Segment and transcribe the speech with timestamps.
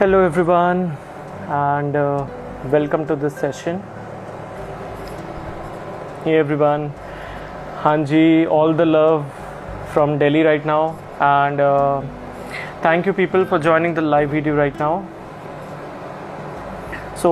[0.00, 0.96] Hello, everyone,
[1.48, 2.24] and uh,
[2.66, 3.80] welcome to this session.
[6.22, 6.92] Hey, everyone.
[7.82, 9.26] Hanji, all the love
[9.92, 12.00] from Delhi right now, and uh,
[12.80, 14.94] thank you, people, for joining the live video right now.
[17.22, 17.30] So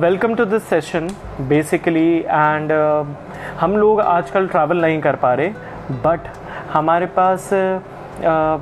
[0.00, 1.08] welcome to this session
[1.48, 2.72] basically and
[3.60, 5.48] हम लोग आजकल travel नहीं कर पा रहे
[6.04, 6.26] but
[6.72, 8.60] हमारे पास uh,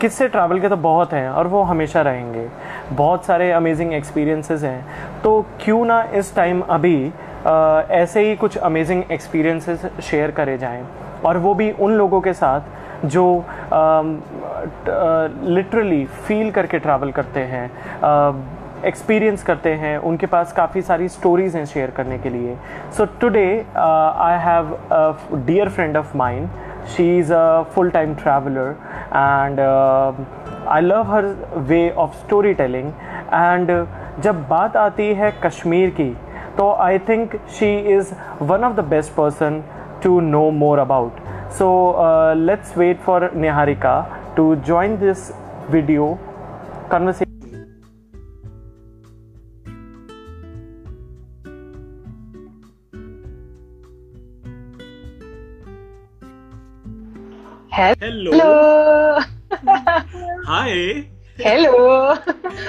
[0.00, 2.48] किससे ट्रैवल के तो बहुत हैं और वो हमेशा रहेंगे
[2.92, 8.56] बहुत सारे अमेजिंग एक्सपीरियंसेस हैं। तो क्यों ना इस टाइम अभी uh, ऐसे ही कुछ
[8.58, 10.84] अमेजिंग एक्सपीरियंसेस शेयर करे जाएँ।
[11.24, 13.24] और वो भी उन लोगों के साथ जो
[15.46, 17.70] लिटरली फील करके ट्रैवल करते हैं
[18.86, 22.56] एक्सपीरियंस करते हैं उनके पास काफ़ी सारी स्टोरीज हैं शेयर करने के लिए।
[22.96, 24.76] So today I have
[25.46, 26.48] dear friend of mind
[26.96, 28.74] she is a full time traveller
[29.14, 29.60] and
[30.68, 31.26] I love her
[31.68, 32.88] way of story telling
[33.32, 33.70] and
[34.22, 36.10] जब बात आती है कश्मीर की
[36.56, 38.12] तो I think she is
[38.42, 39.62] one of the best person
[40.02, 41.20] to know more about
[41.58, 41.72] so
[42.36, 44.00] let's wait for Niharika
[44.36, 45.30] to join this
[45.70, 46.16] video
[46.90, 47.30] conversation.
[57.72, 59.30] Hello
[60.46, 60.72] hi
[61.40, 61.72] hello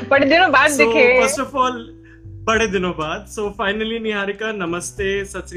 [0.09, 5.25] बड़े दिनों बाद so, दिखे। फ़र्स्ट ऑफ़ ऑल बड़े दिनों बाद। सो फाइनली निहारिका नमस्ते
[5.25, 5.47] सत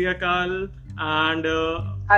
[1.00, 1.44] and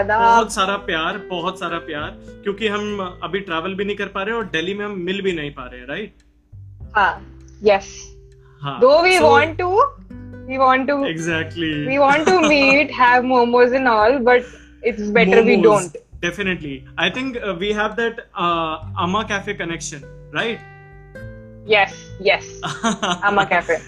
[0.08, 4.34] बहुत सारा प्यार बहुत सारा प्यार क्योंकि हम अभी ट्रैवल भी नहीं कर पा रहे
[4.34, 6.14] और दिल्ली में हम मिल भी नहीं पा रहे राइट
[6.96, 8.16] हाँ यस
[8.62, 9.82] हाँ दो we want to
[10.48, 11.86] we want to exactly.
[11.88, 14.42] we want to meet have momos and all but
[14.82, 16.09] it's better we Momos, don't.
[16.20, 20.60] Definitely i think uh, we have that uh, amma cafe connection right
[21.66, 22.52] yes yes
[23.22, 23.80] amma cafe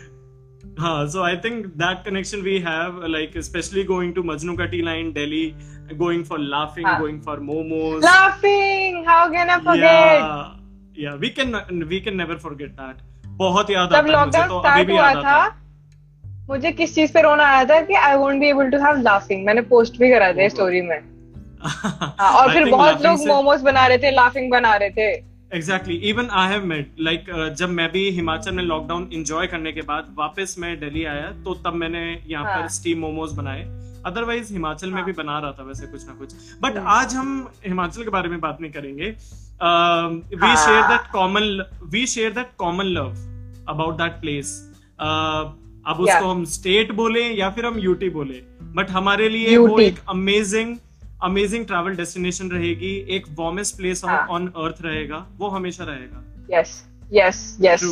[0.78, 4.80] हाँ, so I think that connection we have, like especially going to Majnu Ka Tea
[4.82, 5.54] Line, Delhi,
[5.98, 6.98] going for laughing, हाँ.
[6.98, 8.00] going for momos.
[8.02, 10.54] laughing how can i forget Yeah,
[10.94, 11.52] yeah, we can
[11.90, 13.02] we can never forget that.
[13.36, 15.50] बहुत याद आता है मुझे तो अभी भी याद आता है
[16.48, 19.44] मुझे किस चीज़ पे रोना आया था कि I won't be able to have laughing
[19.46, 21.11] मैंने पोस्ट भी करा था स्टोरी में हाँ,
[22.20, 25.10] और I फिर बहुत लोग मोमोज बना रहे थे लाफिंग बना रहे थे।
[25.56, 27.26] Exactly even I have met like
[27.58, 31.54] जब मैं भी हिमाचल में लॉकडाउन एंजॉय करने के बाद वापस मैं दिल्ली आया तो
[31.64, 32.60] तब मैंने यहाँ हाँ.
[32.60, 33.62] पर स्टीम मोमोज बनाए।
[34.06, 35.04] अदरवाइज़ हिमाचल में हाँ.
[35.06, 36.88] भी बना रहा था वैसे कुछ ना कुछ। But hmm.
[36.88, 40.56] आज हम हिमाचल के बारे में बात नहीं करेंगे। वी हाँ.
[40.56, 43.10] Share that common we share that common love
[43.68, 44.54] about that place
[45.00, 48.40] अब उसको हम स्टेट बोले या फिर हम यूटी बोले।
[48.74, 50.76] बट हमारे लिए वो एक अमेजिंग
[51.22, 54.04] अमेजिंग ट्रैवल डेस्टिनेशन रहेगी। एक वार्मेस्ट प्लेस.
[54.04, 56.70] ऑन अर्थ रहेगा। वो हमेशा रहेगा। Yes
[57.12, 57.82] yes yes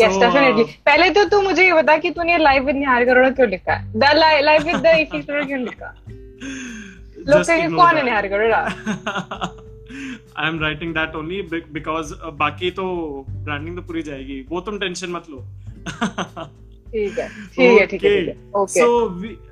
[0.00, 3.48] yes definitely पहले तो तू मुझे ये बता कि तूने लाइव विद निहारिका अरोड़ा क्यों
[3.48, 3.92] लिखा है?
[3.92, 5.94] द लाइव विद द इफी स्टोरी क्यों लिखा?
[7.28, 8.04] लोग कहेंगे कौन है that.
[8.04, 8.60] Niharika Arora
[10.36, 11.42] I am writing that only
[11.72, 12.84] because बाकी तो
[13.30, 15.38] ब्रांडिंग तो पूरी जाएगी। वो तुम टेंशन मत लो।
[16.88, 18.80] ठीक है ठीक है ठीक है ओके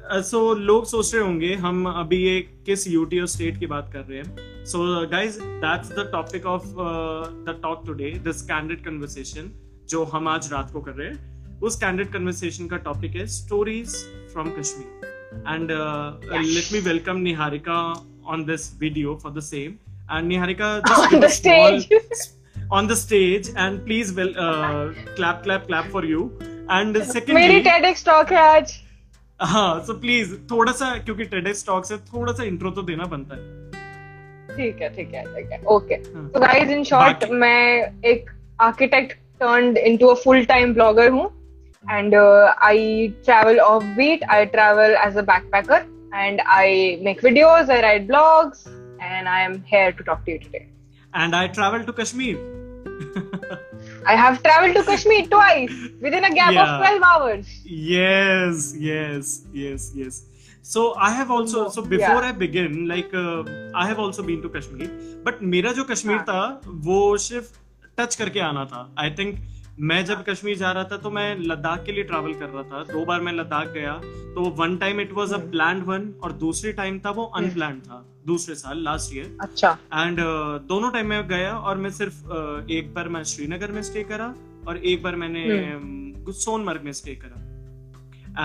[0.05, 3.91] सो सो लोग सोच रहे होंगे हम अभी ये किस यूटी और स्टेट की बात
[3.93, 6.65] कर रहे हैं। So guys that's the topic of
[7.47, 9.51] the talk today this candid conversation
[9.89, 13.95] जो हम आज रात को कर रहे हैं। उस कैंडिड कन्वर्सेशन का टॉपिक है stories
[14.33, 15.71] from Kashmir and
[16.45, 17.81] let me welcome Niharika
[18.27, 19.73] on this video for the same
[20.17, 21.89] and Niharika On the stage.
[22.73, 26.31] on the stage and please well uh, clap clap clap for you
[26.69, 28.84] and secondly मेरी TEDx talk है आज।
[29.41, 33.37] हाँ so please थोड़ा सा क्योंकि TEDx stock से थोड़ा सा इंट्रो तो देना बनता
[33.37, 35.97] है। ठीक है ठीक है ठीक है। ओके.
[35.97, 38.31] तो गाइस इन शॉर्ट मैं एक
[38.63, 41.27] architect turned into a full time blogger हूँ।
[41.85, 47.81] And I travel off beat I travel as a backpacker and I make videos I
[47.81, 48.67] write blogs
[49.03, 50.67] and I am here to talk to you today
[51.13, 52.37] and I travel to Kashmir
[54.07, 56.63] I have traveled to Kashmir twice within a gap yeah.
[56.63, 56.99] of Yeah.
[56.99, 57.51] 12 hours.
[57.91, 60.23] yes yes yes yes
[60.65, 62.29] so i have also so before Yeah.
[62.29, 63.41] i begin like uh,
[63.83, 64.87] i have also been to kashmir
[65.27, 66.25] but मेरा जो कश्मीर हाँ.
[66.29, 67.51] था वो सिर्फ़
[67.99, 69.39] touch करके आना था I think
[69.91, 72.83] मैं जब कश्मीर जा रहा था तो मैं लद्दाख के लिए ट्रैवल कर रहा था
[72.93, 73.95] दो बार मैं लद्दाख गया
[74.35, 75.51] तो one time it was a hmm.
[75.51, 80.19] Planned one और दूसरी टाइम था वो अनप्लान्ड था दूसरे साल लास्ट ईयर अच्छा। एंड
[80.19, 84.03] uh, दोनों टाइम मैं गया और मैं सिर्फ़ uh, एक बार मैं श्रीनगर में स्टे
[84.03, 84.35] करा
[84.69, 87.41] और एक बार मैंने um, सोनमर्ग में स्टे करा।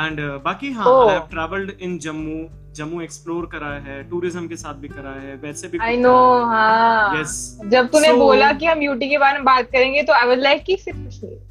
[0.05, 0.85] एंड uh, बाकी हाँ.
[1.07, 5.35] I have travelled in Jammu Jammu explore करा है टूरिज़्म के साथ भी करा है
[5.35, 6.15] वैसे भी आई नो
[6.45, 7.31] हाँ। Yes.
[7.71, 10.39] जब तूने So- बोला कि हम यूटी के बारे में बात करेंगे तो आई वाज
[10.39, 11.47] लाइक कि सिर्फ़ Kashmir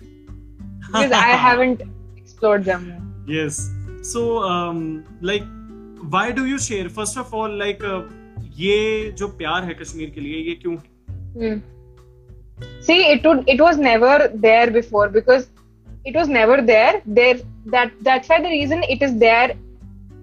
[1.46, 1.82] haven't
[2.16, 2.94] explored Jammu.
[3.26, 3.58] yes.
[4.12, 5.44] So um like
[6.10, 6.88] why do you share?
[6.88, 8.02] First of all like uh,
[8.58, 10.96] ये जो प्यार है कश्मीर के लिए ये क्यों है
[11.38, 11.58] Hmm.
[12.86, 14.14] See, it would it was never
[14.44, 15.44] there before because
[16.04, 16.94] it was never there.
[17.18, 17.34] There
[17.74, 19.50] that that's why the reason it is there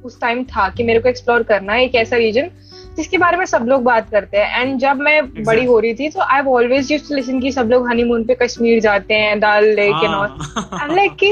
[0.05, 2.49] उस टाइम था कि मेरे को एक्सप्लोर करना है एक ऐसा रीजन
[2.97, 5.45] जिसके बारे में सब लोग बात करते हैं एंड जब मैं Exactly.
[5.47, 8.35] बड़ी हो रही थी तो I always use to listen कि सब लोग हनीमून पे
[8.41, 10.27] कश्मीर जाते हैं Dal lake and all.
[10.81, 11.31] I'm like कि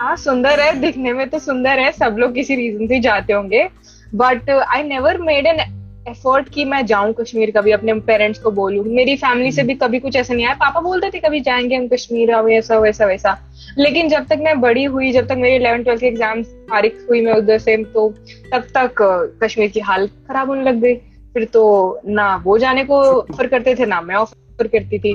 [0.00, 3.68] हाँ सुंदर है दिखने में तो सुंदर है सब लोग किसी रीजन से जाते होंगे
[4.14, 5.64] but I never made an
[6.08, 9.98] effort कि मैं जाऊँ कश्मीर कभी अपने पेरेंट्स को बोलूँ। मेरी फैमिली से भी कभी
[9.98, 13.36] कुछ ऐसा नहीं आया। पापा बोलते थे कभी जाएँगे हम कश्मीर अब ऐसा वैसा वैसा।
[13.78, 17.24] लेकिन जब तक मैं बड़ी हुई जब तक मेरी इलेवन ट्वेल्थ के एग्ज़ाम फारिग हुई
[17.24, 18.08] मैं उधर से तो
[18.52, 19.02] तब तक
[19.42, 20.94] कश्मीर की हालत खराब होने लग गई।
[21.34, 21.64] फिर तो
[22.06, 25.14] ना वो जाने को ऑफ़र करते थे ना मैं ऑफ़र करती थी।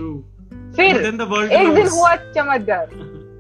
[0.76, 2.90] फिर एक दिन हुआ चमत्कार।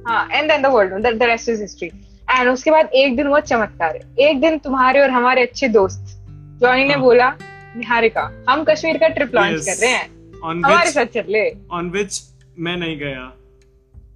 [0.07, 1.87] हाँ and then the world the rest is history
[2.31, 6.17] and उसके बाद एक दिन हुआ चमत्कार। एक दिन तुम्हारे और हमारे अच्छे दोस्त
[6.61, 7.29] जॉनी ने हाँ। बोला
[7.77, 9.65] निहारिका हम कश्मीर का ट्रिप लॉन्च Yes.
[9.65, 10.09] कर रहे हैं।
[10.65, 12.21] हमारे साथ चल ले। on which
[12.59, 13.33] मैं नहीं गया।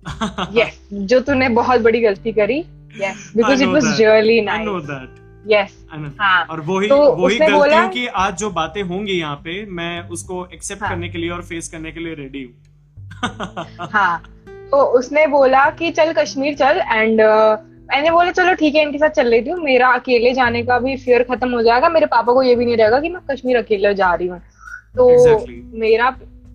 [0.53, 2.59] यस जो तूने बहुत बड़ी गलती करी।
[3.01, 4.01] Yes because it was.
[4.01, 5.09] Really nice
[5.47, 5.87] yes
[6.21, 10.09] हाँ। और वही तो वही गलतियों बोला- की आज जो बातें होंगी यहाँ पे मैं
[10.09, 12.53] उसको एक्सेप्ट हाँ। करने के लिए और फेस करने के लिए रेडी हूँ।
[13.93, 17.21] हाँ। तो उसने बोला कि चल कश्मीर चल एंड
[17.85, 20.95] मैंने बोला चलो ठीक है इनके साथ चल रही हूँ। मेरा अकेले जाने का भी
[20.97, 23.93] फियर खत्म हो जाएगा। मेरे पापा को ये भी नहीं रहेगा कि मैं कश्मीर अकेले
[23.95, 24.39] जा रही हूँ।
[24.95, 25.59] तो Exactly.
[25.79, 26.09] मेरा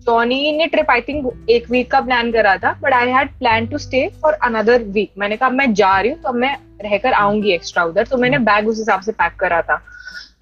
[0.05, 3.67] जॉनी ने ट्रिप आई थिंक एक वीक का प्लान करा था but I had plan
[3.67, 7.51] to stay for another week मैंने कहा मैं जा रही हूँ तो मैं रहकर आऊँगी
[7.53, 9.75] एक्स्ट्रा उधर। तो मैंने बैग उस हिसाब से पैक करा था।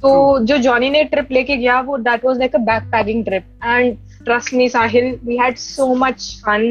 [0.01, 3.43] तो जो जॉनी ने ट्रिप लेके गया वो that was like a back packing trip
[3.65, 6.63] and trust me Sahil we had so much fun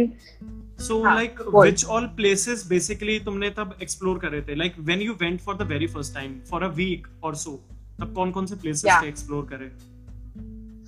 [0.79, 1.35] so like.
[1.55, 4.55] Which all places basically तुमने तब एक्सप्लोर करे थे?
[4.55, 7.61] Like when you went for the very first time for a week और सो
[8.01, 9.05] तब कौन कौन से places Yeah.
[9.05, 9.89] थे एक्सप्लोर करे?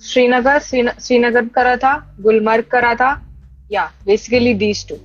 [0.01, 3.27] श्रीनगर श्रीन- श्रीनगर करा था गुलमर्ग करा था
[3.71, 4.95] या basically these two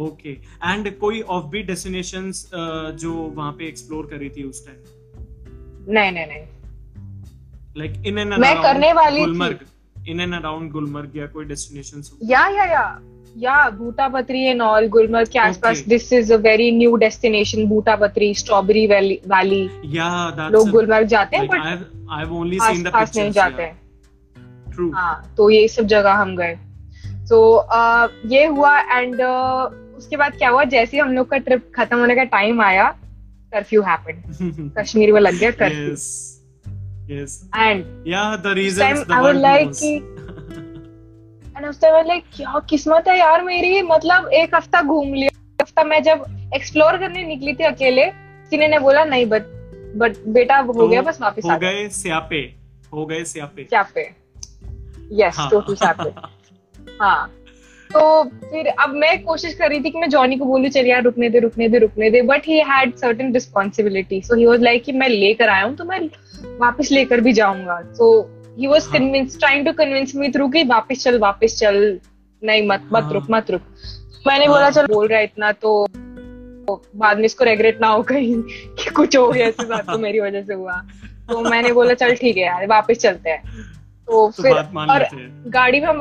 [0.00, 0.30] okay
[0.72, 2.50] and कोई ऑफ़ बीट डेस्टिनेशंस
[2.94, 4.78] जो वहाँ पे एक्सप्लोर करी थी उस टाइम
[5.88, 6.46] नहीं नहीं नहीं।
[7.76, 9.58] लाइक इन एंड मैं करने वाली थी। Gulmarg
[10.08, 13.00] in and around Gulmarg या कोई डेस्टिनेशन या या या।
[13.36, 15.88] या भूटापत्री एंड ऑल गुलमर्ग के आसपास Okay.
[15.88, 19.62] This is a very new destination Bhutapatri strawberry valley
[19.96, 21.86] या लोग गुलमर्ग जाते हैं but I've
[22.18, 23.80] I've only seen the आसपास नहीं जाते हैं।
[24.74, 24.90] True.
[24.94, 26.54] हाँ तो ये सब जगह हम गए।
[27.28, 27.38] तो
[28.28, 29.22] ये हुआ एंड
[29.96, 30.64] उसके बाद क्या हुआ?
[30.64, 32.88] जैसे ही हम लोग का ट्रिप खत्म होने का टाइम आया
[33.52, 36.06] कर्फ्यू हैपेंड कश्मीर में लग गया curfew yes
[37.10, 37.32] yes.
[37.56, 40.13] And yeah the उस reasons the I world like knows.
[41.64, 43.80] And उस टाइम लाइक क्या किस्मत है यार मेरी?
[43.82, 45.30] मतलब एक हफ़्ता घूम लिया
[45.62, 46.24] हफ़्ता मैं जब
[46.54, 49.42] एक्सप्लोर करने निकली थी अकेले किसी ने बोला नहीं बट
[49.96, 52.40] बट बेटा हो तो गया बस वापस हो गए स्यापे
[52.92, 54.02] हो गए स्यापे। क्या पे
[55.12, 56.10] यस हाँ। टोटल पे
[57.00, 57.30] हाँ।
[57.90, 61.02] तो फिर अब मैं कोशिश कर रही थी कि मैं जॉनी को बोलूँ चल यार
[61.02, 64.84] रुकने दे रुकने दे रुकने दे। But he had certain responsibility so he was like
[64.84, 66.00] कि मैं लेकर आया हूँ तो मैं
[66.58, 68.10] वापस लेकर भी जाऊँगा। So
[68.58, 68.66] he.
[68.66, 68.86] Was.
[68.86, 71.98] Convince trying to convince me through कि वापस चल वापस चल।
[72.42, 73.62] नहीं मत मत हाँ। रुक मत रुक।
[74.26, 75.86] मैंने। बोला चल बोल रहा है इतना तो
[76.96, 78.34] बाद में इसको रेगरेट ना हो कहीं
[78.78, 80.80] कि कुछ हो गया ऐसी बात तो मेरी वजह से हुआ।
[81.30, 83.42] तो मैंने बोला चल ठीक है यार वापस चलते हैं।
[84.08, 84.52] तो तो फिर
[84.90, 85.06] और
[85.48, 85.98] गाड़ी में हम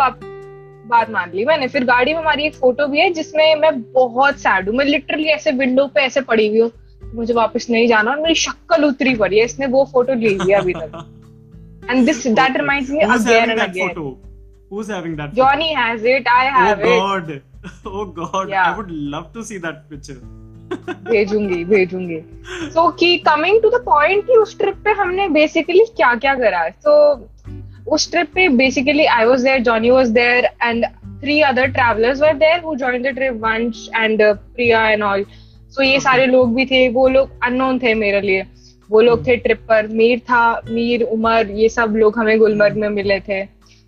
[0.87, 4.39] बात मान ली मैंने। फिर गाड़ी में हमारी एक फ़ोटो भी है जिसमें मैं बहुत
[4.39, 6.71] सैड हूँ। मैं लिटरली ऐसे विंडो पे ऐसे पड़ी हुई हूँ
[7.15, 10.59] मुझे वापस नहीं जाना और मेरी शक्ल उतरी पड़ी है। इसने वो फ़ोटो ले लिया
[10.59, 11.09] अभी तक।
[11.89, 14.05] And this that reminds me Who's and that again photo?
[14.71, 15.33] Who's having that?
[15.35, 16.59] Johnny has it I photo?
[16.59, 17.41] Have Oh it God!
[17.89, 18.49] Oh God!
[18.49, 18.63] Yeah.
[18.63, 20.21] I would love to see that picture.
[21.09, 22.19] भेजूँगी भेजूँगी
[22.73, 26.67] so कि coming to the point कि उस trip पे हमने basically क्या क्या करा
[26.85, 26.95] तो
[27.87, 30.85] उस ट्रिप पे basically I was there Johnny was there and
[31.21, 35.25] three other travellers were there who joined the trip Vansh and Priya and all
[35.75, 38.45] so ये सारे लोग भी थे वो लोग अननोन थे मेरे लिए
[38.93, 42.89] वो लोग थे ट्रिप पर मीर था मीर उमर ये सब लोग हमें गुलमर्ग में
[42.91, 43.41] मिले थे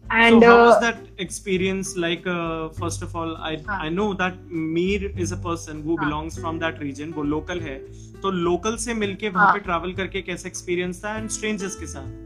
[0.06, 3.78] and so how uh, was that experience like uh, first of all i हाँ.
[3.86, 4.36] i know that
[4.74, 6.04] mir is a person who हाँ.
[6.04, 7.78] belongs from that region वो local है
[8.24, 9.56] तो local से मिलके वहाँ हाँ.
[9.56, 12.24] पे travel करके कैसा experience था and strangers के साथ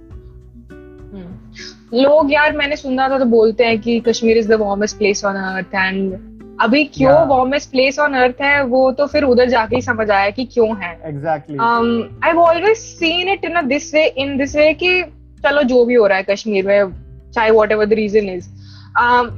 [1.11, 5.23] हम्म। लोग यार मैंने सुना था तो बोलते हैं कि Kashmir is the warmest place
[5.25, 6.28] on earth and
[6.59, 7.13] अभी क्यों.
[7.27, 10.69] वार्मेस्ट प्लेस ऑन अर्थ है वो तो फिर उधर जाके ही समझ आया कि क्यों
[10.77, 11.57] है। Exactly
[12.23, 15.01] I always seen it in this way in this way कि
[15.43, 18.49] चलो जो भी हो रहा है कश्मीर में चाहे whatever the reason is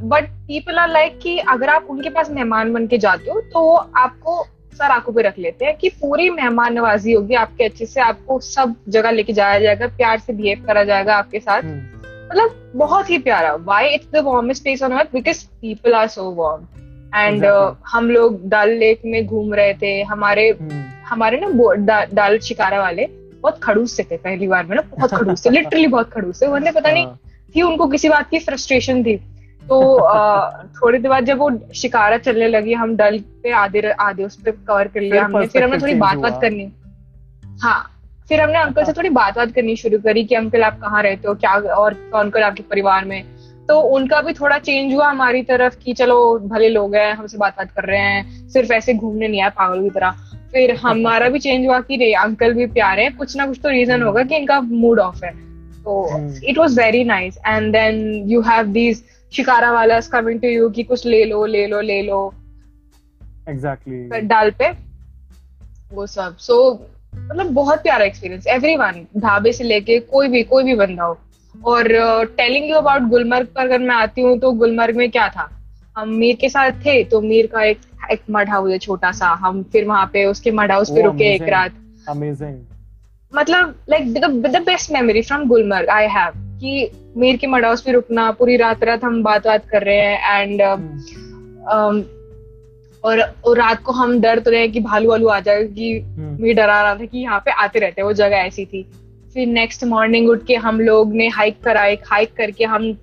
[0.06, 3.62] but people are like कि अगर आप उनके पास मेहमान बन के जाते हो तो
[3.62, 7.86] वो आपको सर आँखों पे रख लेते हैं कि पूरी मेहमान नवाजी होगी आपके अच्छे
[7.86, 11.64] से आपको सब जगह लेके जाया जाएगा प्यार से बिहेव करा जाएगा आपके साथ।
[12.32, 16.30] मतलब बहुत ही प्यारा। Why it's the warmest place on earth because people are so
[16.36, 16.68] warm
[17.16, 17.46] and
[17.88, 20.50] हम लोग डल लेक में घूम रहे थे हमारे
[21.06, 23.08] हमारे ना डल शिकारा वाले
[23.42, 26.48] बहुत खड़ूस से थे पहली बार में ना बहुत खड़ूस थे लिटरली बहुत खड़ूस थे
[26.48, 27.20] उन्हें पता नहीं हाँ।
[27.56, 29.16] थी उनको किसी बात की फ्रस्ट्रेशन थी।
[29.62, 29.80] तो
[30.82, 34.52] थोड़ी देर बाद जब वो शिकारा चलने लगी हम डल पे आधे आधे उस पर
[34.52, 36.72] कवर कर लिया हमने फिर हमने थोड़ी बात बात करनी।
[37.62, 37.80] हाँ
[38.30, 41.28] फिर हमने अंकल से थोड़ी बात बात करनी शुरू करी कि अंकल आप कहाँ रहते
[41.28, 43.24] हो क्या और कौन कौन आपके परिवार में
[43.68, 47.58] तो उनका भी थोड़ा चेंज हुआ हमारी तरफ़ कि चलो भले लोग हैं हमसे बात
[47.58, 50.12] बात कर रहे हैं सिर्फ़ ऐसे घूमने नहीं आए पागल की तरह।
[50.52, 53.70] फिर हमारा भी चेंज हुआ कि रे अंकल भी प्यारे हैं कुछ ना कुछ तो
[53.70, 55.32] रीजन होगा कि इनका मूड ऑफ़ है।
[55.84, 55.94] तो
[56.44, 59.04] it was very nice and then you have these
[59.34, 62.34] shikara वाला कमिंग टू यू कि कुछ ले लो ले लो ले लो।
[63.50, 64.30] Exactly exactly.
[64.30, 64.70] डाल पे
[65.94, 70.44] वो सब। सो so, मतलब बहुत प्यारा एक्सपीरियंस एवरी वन ढाबे से लेके कोई भी
[70.44, 71.18] कोई भी बंदा हो।
[71.66, 71.88] और
[72.38, 75.50] टेलिंग यू अबाउट गुलमर्ग पर अगर मैं आती हूँ तो गुलमर्ग में क्या था?
[75.98, 77.80] हम मीर के साथ थे तो मीर का एक
[78.12, 81.34] एक मड हाउस है छोटा सा। हम फिर वहाँ पे उसके मड हाउस पे रुके
[81.36, 81.72] एक रात।
[82.10, 82.58] अमेजिंग
[83.36, 87.92] मतलब like the best memory from Gulmarg I have कि मीर के मड हाउस पे
[87.92, 90.82] रुकना पूरी रात रात हम बात बात कर रहे हैं एंड hmm.
[91.74, 92.04] um,
[93.04, 96.00] और, और रात को हम डर तो रहे हैं कि भालू वालू आ जाएगा। कि
[96.00, 96.42] hmm.
[96.42, 98.92] मीर डरा रहा था कि यहाँ पे आते रहते वो जगह ऐसी थी।
[99.34, 102.98] फिर नेक्स्ट मॉर्निंग उठ के हम लोग ने हाइक करा एक हाइक करके हम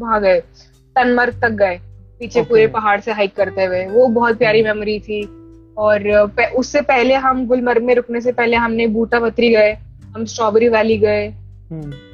[0.00, 0.40] वहाँ गए।
[0.96, 1.78] तनमर्ग तक गए।
[2.18, 2.48] पीछे okay.
[2.48, 5.22] पूरे पहाड़ से हाइक करते हुए। वो बहुत प्यारी मेमोरी थी।
[5.78, 6.08] और
[6.56, 9.72] उससे पहले हम गुलमर्ग में रुकने से पहले हमने बूटा पत्री गए।
[10.16, 11.32] हम स्ट्रॉबेरी वैली गए।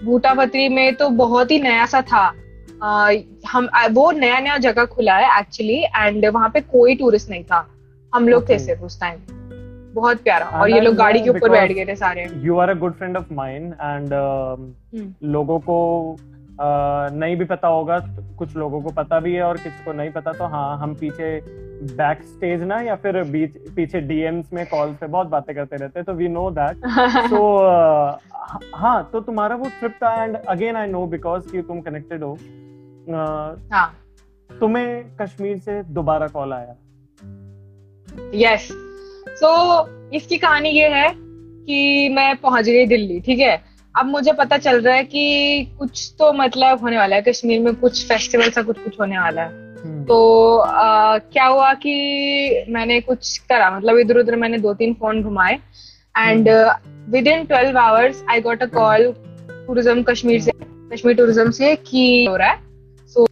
[0.04, 2.32] बूटा पत्री में तो बहुत ही नया सा था।
[2.82, 3.12] आ,
[3.48, 7.66] हम वो नया नया जगह खुला है एक्चुअली एंड वहाँ पे कोई टूरिस्ट नहीं था।
[8.14, 8.54] हम लोग okay.
[8.54, 9.18] थे सिर्फ़ उस टाइम
[10.00, 12.74] बहुत प्यारा। और ये लोग गाड़ी के ऊपर बैठ गए थे सारे। You are a
[12.74, 14.12] good friend of mine and
[15.26, 15.76] लोगों को
[16.16, 17.98] uh, नहीं भी पता होगा
[18.38, 21.40] कुछ लोगों को पता भी है और किसी को नहीं पता तो हाँ हम पीछे
[21.94, 26.02] बैक स्टेज ना या फिर बीच पीछे डीएम्स में कॉल पे बहुत बातें करते रहते
[26.02, 26.86] तो वी नो दैट
[27.28, 27.42] सो
[28.74, 32.36] हाँ तो तुम्हारा वो ट्रिप था and again I know because कि तुम कनेक्टेड हो।
[33.08, 33.86] Uh, हाँ.
[34.50, 36.74] तुम्हें कश्मीर से दोबारा कॉल आया।
[38.34, 38.87] Yes yes.
[39.40, 43.62] सो so, इसकी कहानी ये है कि मैं पहुँच गई दिल्ली ठीक है?
[43.94, 47.74] अब मुझे पता चल रहा है कि कुछ तो मतलब होने वाला है कश्मीर में
[47.76, 53.00] कुछ फेस्टिवल सा कुछ कुछ होने वाला है। हम्म। तो आ, क्या हुआ कि मैंने
[53.00, 55.54] कुछ करा मतलब इधर उधर मैंने दो तीन फ़ोन घुमाए
[56.14, 56.48] and
[57.28, 59.12] within twelve hours I got a call
[59.66, 60.52] tourism Kashmir से
[60.92, 62.60] कश्मीर टूरिज़्म से कि हो रहा है।
[63.08, 63.30] सो so,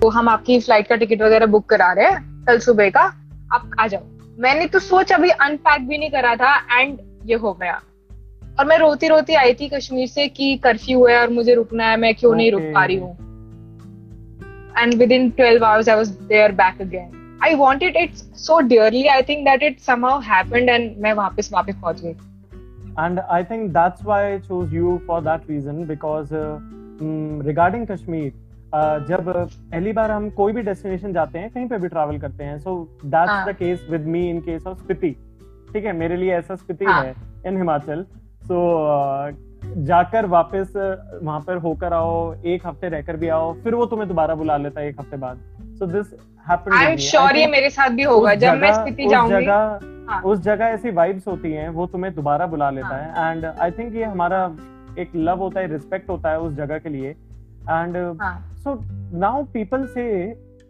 [0.00, 3.12] तो हम आपकी फ़्लाइट का टिकट वगैरह बुक करा रहे हैं कल सुबह का।
[3.52, 7.52] आप आ जाओ। मैंने तो सोच अभी अनपैक भी नहीं करा था एंड ये हो
[7.52, 7.82] गया।
[8.58, 11.96] और मैं रोती रोती आई थी कश्मीर से कि कर्फ्यू है और मुझे रुकना है
[11.96, 12.40] मैं क्यों okay.
[12.40, 13.14] नहीं रुक पा रही हूँ।
[14.78, 19.22] And within twelve hours I was there back again I wanted it so dearly I
[19.22, 19.76] think that it
[20.24, 22.14] happened and मैं वापस वापस पहुँच गई।
[22.98, 26.58] And i think that's why i chose you for that reason because uh,
[27.00, 28.32] um, regarding kashmir
[28.74, 32.58] जब पहली बार हम कोई भी डेस्टिनेशन जाते हैं कहीं पे भी ट्रैवल करते हैं
[32.58, 32.74] so
[33.04, 35.10] that's the case with me in case of Spiti
[35.72, 37.02] ठीक है मेरे लिए ऐसा स्पीति हाँ.
[37.02, 37.14] है
[37.46, 38.04] इन हिमाचल
[38.42, 38.60] सो
[39.84, 40.72] जाकर वापस
[41.22, 44.80] वहाँ पर होकर आओ एक हफ़्ते रहकर भी आओ फिर वो तुम्हें दोबारा बुला लेता
[44.80, 45.38] है एक हफ़्ते बाद.
[45.78, 46.12] So this
[46.48, 49.78] happened I am sure ये मेरे साथ भी होगा जब मैं स्पीति जाऊँगी। जगह
[50.10, 50.20] हाँ.
[50.22, 52.98] उस जगह ऐसी वाइब्स होती हैं वो तुम्हें दोबारा बुला लेता हाँ.
[52.98, 53.30] है.
[53.30, 54.44] एंड आई थिंक ये हमारा
[54.98, 57.10] एक लव होता है रिस्पेक्ट होता है उस जगह के लिए.
[57.10, 57.96] एंड
[58.64, 58.80] सो
[59.18, 60.06] नाउ पीपल से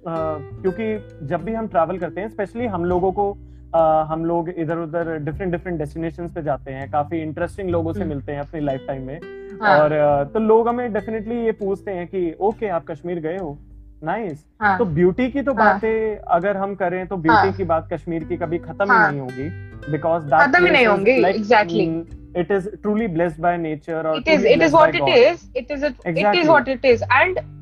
[0.06, 3.30] क्योंकि जब भी हम ट्रैवल करते हैं स्पेशली हम लोगों को
[3.76, 8.00] uh, हम लोग इधर उधर डिफरेंट डिफरेंट डेस्टिनेशन पे जाते हैं काफ़ी इंटरेस्टिंग लोगों से
[8.00, 8.08] hmm.
[8.08, 9.18] मिलते हैं अपनी लाइफ टाइम में
[9.62, 9.78] हाँ.
[9.78, 13.36] और uh, तो लोग हमें डेफिनेटली ये पूछते हैं कि ओके okay, आप कश्मीर गए
[13.36, 13.56] हो
[14.04, 14.46] नाइस nice.
[14.62, 14.76] हाँ.
[14.78, 15.72] तो ब्यूटी की तो हाँ.
[15.72, 17.52] बातें अगर हम करें तो ब्यूटी हाँ.
[17.52, 19.10] की बात कश्मीर की कभी खत्म हाँ.
[19.10, 21.86] ही नहीं होगी बिकॉज़ खत्म ही नहीं होंगी exactly
[22.32, 25.08] it is truly blessed by nature or it is it is what it God.
[25.10, 26.22] is it is a, exactly.
[26.22, 27.59] it is what it is and and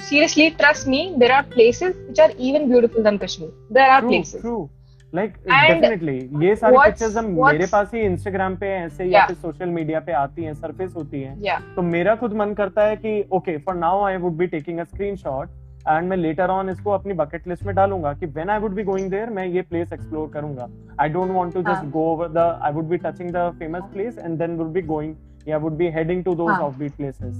[0.00, 3.50] seriously trust me there are places which are even beautiful than kashmir.
[3.70, 4.40] There are true, places.
[4.42, 4.68] true.
[5.12, 9.68] Like definitely ये सारी pictures हम मेरे पास ही Instagram पे ऐसे या फिर सोशल
[9.68, 13.56] मीडिया पे आती हैं सरफेस होती हैं। तो मेरा खुद मन करता है कि okay
[13.64, 15.48] for now I would be taking a screenshot
[15.88, 18.82] and मैं लेटर ऑन इसको अपनी बकेट लिस्ट में डालूँगा कि when I would be
[18.82, 20.68] going there मैं ये प्लेस एक्सप्लोर करूँगा।
[21.00, 24.18] I don't want to just go over the I would be touching the famous place
[24.18, 25.14] and then would be going
[25.48, 27.34] या would be heading to those of places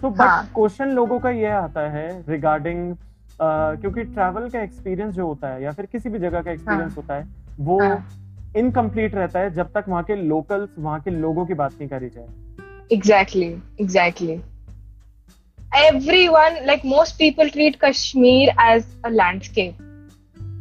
[0.00, 2.96] so but question लोगों का ये आता है regarding
[3.38, 6.90] Uh, क्योंकि travel का experience जो होता है या फिर किसी भी जगह का एक्सपीरियंस
[6.90, 7.28] हाँ। होता है
[7.60, 8.02] वो
[8.56, 12.08] इनकम्प्लीट रहता है जब तक वहाँ के लोकल्स वहाँ के लोगों की बात नहीं करी
[12.08, 12.26] जाए।
[12.92, 14.40] Exactly exactly.
[15.84, 19.74] Everyone like most people treat kashmir as a landscape.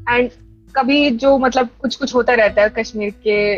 [0.09, 0.29] And
[0.75, 3.53] कभी जो मतलब कुछ कुछ होता रहता है कश्मीर के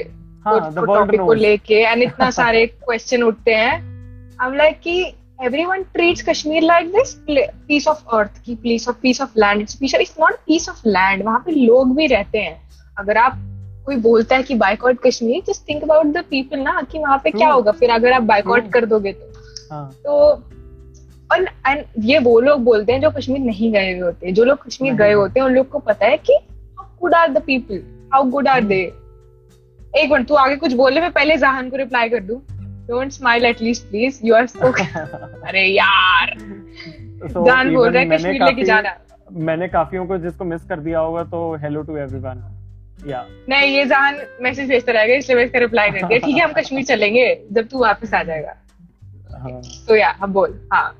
[0.45, 3.74] हाँ टॉपिक को लेके एंड इतना सारे क्वेश्चन उठते हैं।
[4.41, 5.15] आई एम लाइक कि
[5.48, 7.12] everyone treats kashmir like this
[7.69, 9.62] piece of earth की piece of piece of land.
[9.62, 11.25] It's piece it's not piece of land.
[11.25, 12.62] वहाँ पे लोग भी रहते हैं।
[12.98, 13.34] अगर आप
[13.86, 17.31] कोई बोलता है कि boycott Kashmir just think about the people ना कि वहाँ पे
[17.31, 17.51] क्या.
[17.51, 17.72] होगा?
[17.72, 18.72] फिर अगर आप बाइकआउट.
[18.72, 19.34] कर दोगे तो।
[19.72, 20.12] हाँ। तो
[21.31, 24.67] और and ये वो लोग बोलते हैं जो कश्मीर नहीं गए हुए होते। जो लोग
[24.67, 26.34] कश्मीर गए गए। होते हैं उन लोग को पता है कि
[26.79, 28.93] how good are the people how good are they
[29.98, 32.59] एक मिनट तू आगे कुछ बोले मैं पहले जहान को रिप्लाई कर दूँ।
[32.89, 34.72] Don't smile at least please you are so
[35.48, 36.36] अरे यार।
[37.24, 38.93] So, जान बोल रहा है कश्मीर लेके जाना।
[39.48, 42.43] मैंने काफियों को जिसको मिस कर दिया होगा तो हेलो टू एवरीवन
[43.08, 46.43] या नहीं ये जहान मैसेज भेजता रहेगा इसलिए मैं इसका रिप्लाई कर दिया ठीक है
[46.43, 48.55] हम कश्मीर चलेंगे जब तू वापस आ जाएगा।
[49.39, 50.96] हाँ। तो या अब बोल। हाँ।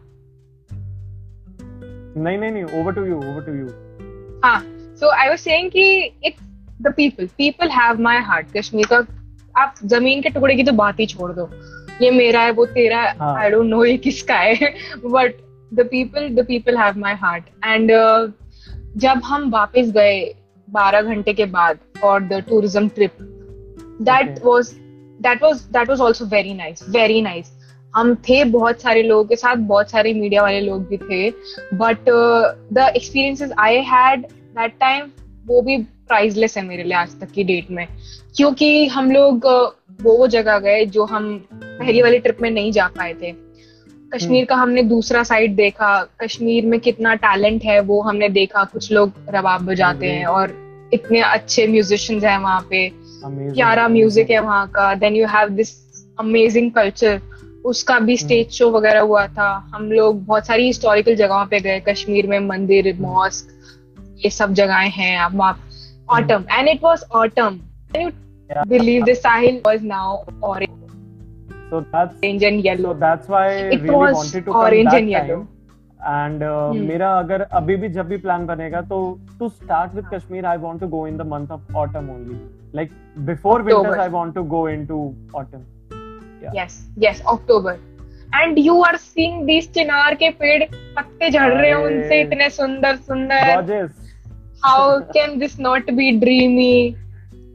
[2.17, 3.67] नहीं नहीं नहीं over to you over to you
[4.43, 4.60] हाँ।
[5.00, 5.86] सो आई वाज सेइंग कि
[6.25, 6.43] it's
[6.81, 9.03] the people people have my heart Kashmir का
[9.55, 11.46] आप ज़मीन के टुकड़े की तो बात ही छोड़ दो।
[12.01, 14.74] ये मेरा है वो तेरा है। आई डोंट नो ये किसका है
[15.06, 15.36] but
[15.74, 17.91] the people the people have my heart and
[18.98, 20.36] जब हम वापस गए
[20.70, 23.12] बारह घंटे के बाद for the tourism trip
[24.01, 24.39] that.
[24.46, 24.72] Was
[25.22, 27.51] that was that was also very nice very nice
[27.96, 31.29] हम थे बहुत सारे लोगों के साथ बहुत सारे मीडिया वाले लोग भी थे
[31.74, 32.10] but
[32.74, 34.25] the experiences I had
[34.60, 35.12] that time
[35.46, 37.88] वो भी प्राइजलेस है मेरे लिए आज तक की डेट में
[38.38, 42.72] क्योंकि हम लोग uh, वो वो जगह गए जो हम पहली वाली ट्रिप में नहीं
[42.72, 43.32] जा पाए थे।
[44.12, 45.90] कश्मीर का हमने दूसरा साइड देखा
[46.22, 50.53] कश्मीर में कितना टैलेंट है वो हमने देखा कुछ लोग रबाब बजाते हैं और
[50.94, 52.90] इतने अच्छे म्यूजिशियंस हैं वहाँ पे।
[53.24, 55.74] प्यारा म्यूज़िक है वहाँ का। Then you have this
[56.20, 57.22] amazing culture
[57.66, 61.79] उसका भी स्टेज शो वगैरह हुआ था। हम लोग बहुत सारी हिस्टोरिकल जगहों पे गए
[61.90, 63.48] कश्मीर में मंदिर मॉस्क
[64.25, 65.59] ये सब जगहें हैं। अब वहाँ
[66.12, 67.59] autumn and it was autumn
[68.50, 68.68] Yeah.
[68.68, 70.77] Believe the Sahil was now orange
[71.72, 72.42] So that's and
[72.83, 75.35] so that's why It really was wanted to come orange that and yellow.
[75.40, 75.48] time.
[76.12, 76.88] And uh, Hmm.
[76.88, 78.98] मेरा अगर अभी भी जब भी plan बनेगा तो
[79.42, 82.38] to start with Kashmir I want to go in the month of autumn only.
[82.79, 82.96] Like
[83.27, 83.75] before October.
[83.81, 84.98] winters I want to go into
[85.42, 85.68] autumn.
[86.55, 87.77] Yes yes October
[88.35, 90.64] and you are seeing this chinar के पेड़
[90.96, 93.90] पत्ते झड़ रहे हैं। उनसे इतने सुंदर सुंदर.
[94.66, 96.74] How can this not be dreamy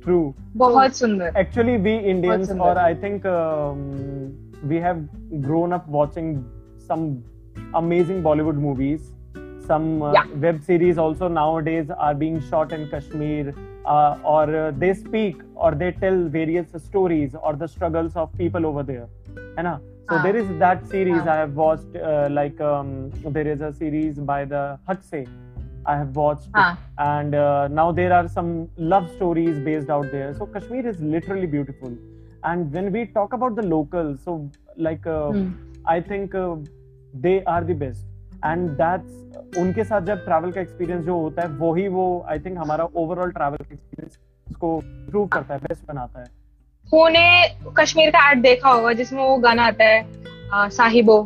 [0.03, 0.33] True.
[0.57, 3.81] बहुत सुंदर Actually, we Indians, सुंदर। or I think um,
[4.65, 5.01] we have
[5.41, 6.45] grown up watching
[6.87, 7.23] some
[7.75, 9.09] amazing Bollywood movies.
[9.67, 10.29] Some uh, Yeah.
[10.43, 13.53] web series also nowadays are being shot in Kashmir,
[13.85, 18.65] uh, or uh, they speak or they tell various stories or the struggles of people
[18.65, 19.07] over there.
[19.57, 19.79] है ना?
[20.09, 20.23] So हाँ.
[20.23, 21.27] there is that series हाँ.
[21.27, 21.95] I have watched.
[21.95, 25.27] Uh, like um, there is a series by the Hatse.
[25.86, 30.34] I have watched हाँ and uh, now there are some love stories based out there
[30.34, 31.96] so kashmir is literally beautiful
[32.44, 34.36] and when we talk about the locals so
[34.78, 35.52] like uh, hmm,
[35.86, 36.56] i think uh,
[37.14, 38.04] they are the best
[38.42, 39.20] and that's
[39.58, 43.30] उनके साथ जब travel का experience जो होता है वही वो I think हमारा ओवरऑल
[43.32, 46.26] ट्रैवल एक्सपीरियंस उसको इम्प्रूव करता है बेस्ट बनाता है
[46.88, 47.26] तूने
[47.78, 50.00] कश्मीर का एड देखा होगा जिसमें वो गाना आता है
[50.52, 51.22] आ, साहिबो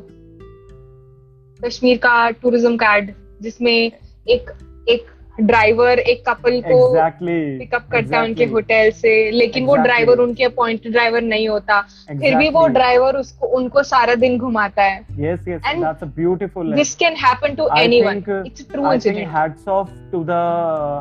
[1.61, 3.91] कश्मीर का टूरिज़्म का एड जिसमें
[4.31, 4.51] एक
[4.89, 5.07] एक
[5.41, 9.67] ड्राइवर एक कपल को एग्जैक्टली पिकअप करता है उनके होटल से लेकिन exactly.
[9.69, 12.21] वो ड्राइवर उनके अपॉइंटेड ड्राइवर नहीं होता। exactly.
[12.21, 16.75] फिर भी वो ड्राइवर उसको उनको सारा दिन घुमाता है। Yes And that's a beautiful
[16.75, 20.43] this can happen to anyone it's true I think incident hats off to the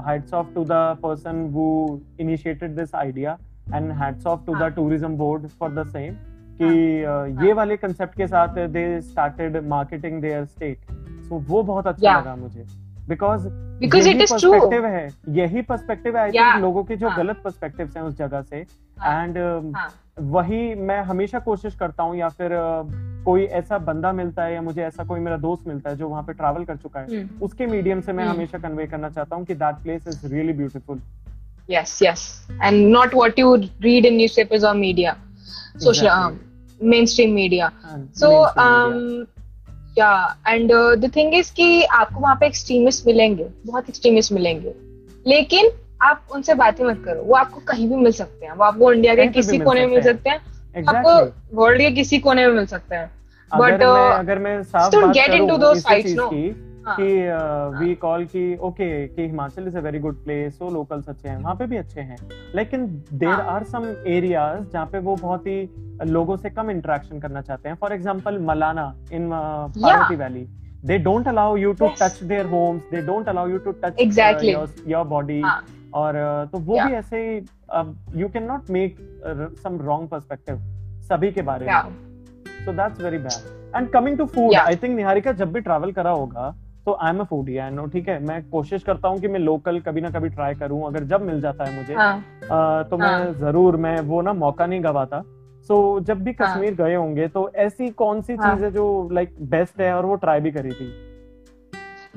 [0.07, 1.67] hats off to the person who
[2.19, 3.37] initiated this idea
[3.73, 4.75] and hats off to the हाँ.
[4.75, 6.13] tourism board for the same
[6.61, 6.67] कि
[7.05, 10.77] uh, ये वाले concept के साथ they started marketing their state
[11.29, 13.47] so वो बहुत अच्छा लगा मुझे। Because
[13.81, 14.51] Because it is true.
[14.51, 16.31] पर्सपेक्टिव है यही पर्सपेक्टिव है आई.
[16.31, 17.17] थिंक लोगों के जो हाँ.
[17.17, 18.65] गलत पर्सपेक्टिव्स हैं उस जगह से
[18.97, 19.23] हाँ.
[19.23, 19.37] एंड
[19.75, 19.89] हाँ.
[20.35, 24.61] वही मैं हमेशा कोशिश करता हूँ या फिर uh, कोई ऐसा बंदा मिलता है या
[24.61, 27.45] मुझे ऐसा कोई मेरा दोस्त मिलता है जो वहाँ पे ट्रैवल कर चुका है हम्म,
[27.45, 30.53] उसके मीडियम से मैं हम्म। हमेशा कन्वे करना चाहता हूँ कि that place is really
[30.53, 31.01] beautiful
[31.69, 32.21] yes yes
[32.65, 33.47] and not what you
[33.85, 35.15] read in newspapers or media
[35.77, 36.37] social um,
[36.81, 37.67] mainstream media
[38.21, 39.36] so um yeah
[39.99, 44.73] and and the thing is कि आपको वहाँ पे एक्सट्रीमिस्ट मिलेंगे बहुत एक्सट्रीमिस्ट मिलेंगे।
[45.27, 45.69] लेकिन
[46.01, 49.15] आप उनसे बातें मत करो वो आपको कहीं भी मिल सकते हैं। वो आपको इंडिया
[49.15, 50.37] के किसी कोने में मिल सकते हैं।
[50.89, 51.25] आपको
[51.57, 53.11] वर्ल्ड के किसी कोने में मिल सकते हैं।
[53.57, 58.25] बट uh, अगर मैं साफ़ बात करूँ those इसी sites, चीज़ की कि वी कॉल
[58.25, 61.65] कि ओके कि Himachal is a very good place so locals अच्छे हैं वहाँ पे
[61.67, 62.17] भी अच्छे हैं
[62.55, 63.45] लेकिन देर हाँ.
[63.55, 65.57] आर सम एरियाज़ जहाँ पे वो बहुत ही
[66.11, 70.47] लोगों से कम इंटरेक्शन करना चाहते हैं for example Malana in Parvati valley
[70.87, 71.95] they don't allow you to Yes.
[71.99, 74.51] touch their homes they don't allow you to touch Exactly.
[74.55, 75.63] uh, your, your body हाँ.
[75.93, 76.87] और uh, तो वो Yeah.
[76.87, 77.21] भी ऐसे
[78.19, 78.95] you can not make
[79.63, 80.59] some wrong perspective
[81.07, 81.91] सभी के बारे में
[82.65, 84.53] so that's very bad and coming to food.
[84.55, 86.53] I think Niharika जब भी ट्रैवल करा होगा
[86.87, 88.19] तो I am a foodie I know ठीक है?
[88.19, 91.41] मैं कोशिश करता हूँ कि मैं लोकल कभी ना कभी ट्राई करूँ अगर जब मिल
[91.41, 93.33] जाता है मुझे हाँ, uh, तो मैं हाँ.
[93.33, 95.21] ज़रूर मैं वो ना मौका नहीं गवाता।
[95.69, 96.47] सो so, जब भी हाँ.
[96.47, 98.35] कश्मीर गए होंगे तो ऐसी कौन सी.
[98.37, 100.91] चीज़ है जो लाइक बेस्ट है और वो ट्राई भी करी थी?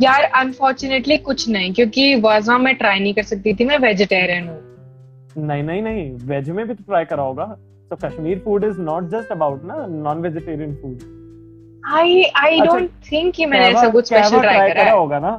[0.02, 5.46] यार अनफॉर्चुनेटली कुछ नहीं क्योंकि वजह मैं ट्राई नहीं कर सकती थी मैं वेजिटेरियन हूँ।
[5.46, 7.44] नहीं नहीं नहीं वेज में भी तो ट्राई करा होगा।
[7.90, 11.19] तो Kashmir food is not just about ना non vegetarian food
[11.84, 15.30] I I don't think कि मैंने ऐसा कुछ स्पेशल ट्राई करा है। होगा ना?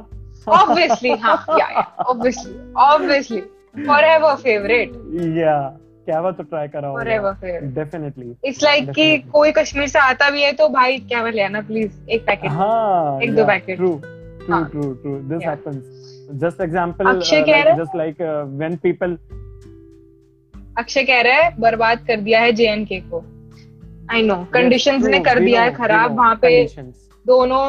[0.50, 1.66] ऑब्वियसली हाँ या
[2.00, 3.40] ऑब्वियसली ऑब्वियसली
[3.86, 4.92] फॉरएवर फेवरेट
[5.38, 5.54] या
[6.06, 7.32] क्या वो तो ट्राई करा होगा।
[7.74, 11.60] डेफिनेटली इट्स लाइक कि कोई कश्मीर से आता भी है तो भाई क्या ले आना
[11.60, 13.92] प्लीज़ एक पैकेट हाँ एक दो packet true
[14.46, 14.64] true.
[14.64, 17.76] True true this happens just example Akshay कह रहा?
[17.76, 18.22] Just like
[18.56, 19.18] when people
[20.78, 23.24] Akshay कह रहा है बर्बाद कर दिया है जेएनके को।
[24.12, 26.66] आई नो कंडीशंस ने कर दिया है खराब वहाँ पे
[27.26, 27.64] दोनों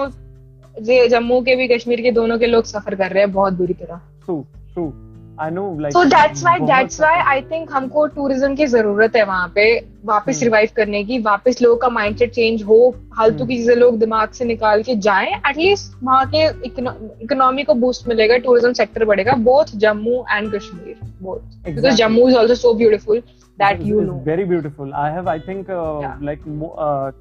[1.09, 3.99] जम्मू के भी कश्मीर के दोनों के लोग सफ़र कर रहे हैं बहुत बुरी तरह।
[4.25, 4.91] True true
[5.39, 9.23] I know like so that's why that's why I think हमको टूरिज़्म की ज़रूरत है
[9.25, 9.65] वहाँ पे
[10.05, 12.79] वापस। रिवाइव करने की वापस लोगों का माइंडसेट चेंज हो
[13.17, 17.73] फालतू हम्म। की चीज़ें लोग दिमाग से निकाल के जाएँ एटलीस्ट वहाँ के इकोनॉमी को
[17.75, 22.73] बूस्ट मिलेगा टूरिज़्म सेक्टर बढ़ेगा both Jammu and Kashmir both because Jammu is also so
[22.73, 23.23] beautiful
[23.59, 26.23] that you know very beautiful I have I think Yeah.
[26.23, 26.43] Like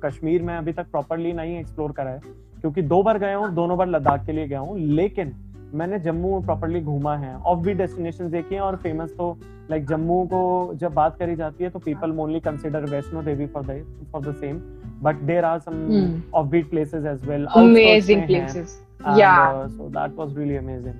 [0.04, 2.20] Kashmir में अभी तक प्रॉपर्ली नहीं एक्सप्लोर करा है
[2.60, 5.32] क्योंकि दो बार गया हूँ दोनों बार लद्दाख के लिए गया हूँ लेकिन
[5.74, 9.36] मैंने जम्मू प्रॉपरली घूमा है। ऑफ़ भी डेस्टिनेशन देखी हैं और फ़ेमस तो
[9.70, 10.42] लाइक जम्मू को
[10.80, 14.34] जब बात करी जाती है तो people mainly consider Vaishno Devi for the for the
[14.34, 14.58] same
[15.02, 16.20] but there are some.
[16.34, 18.80] Off beat places as well amazing places
[19.16, 19.38] Yeah.
[19.52, 20.98] uh, so that was really amazing.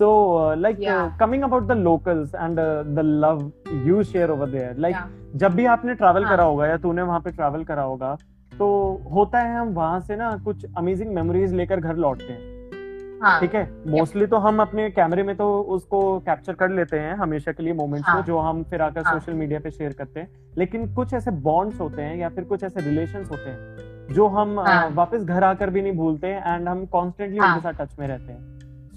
[0.00, 0.98] So uh, like yeah.
[0.98, 3.40] uh, coming about the locals and uh, the love
[3.86, 5.08] you share over there like Yeah.
[5.36, 6.36] जब भी आपने travel हाँ.
[6.36, 8.16] करा होगा या तूने वहाँ पे ट्रैवल करा होगा
[8.52, 8.68] तो
[9.14, 13.54] होता है हम वहाँ से ना कुछ अमेजिंग मेमोरीज लेकर घर लौटते हैं हाँ ठीक
[13.54, 17.62] है मोस्टली तो हम अपने कैमरे में तो उसको कैप्चर कर लेते हैं हमेशा के
[17.62, 18.22] लिए मोमेंट्स को हाँ.
[18.26, 19.18] जो हम फिर आकर हाँ.
[19.18, 22.64] सोशल मीडिया पे शेयर करते हैं लेकिन कुछ ऐसे बॉन्ड्स होते हैं या फिर कुछ
[22.64, 24.88] ऐसे रिलेशंस होते हैं जो हम हाँ.
[24.94, 27.54] वापस घर आकर भी नहीं भूलते एंड हम कॉन्स्टेंटली हाँ.
[27.54, 28.49] उनके साथ टच में रहते हैं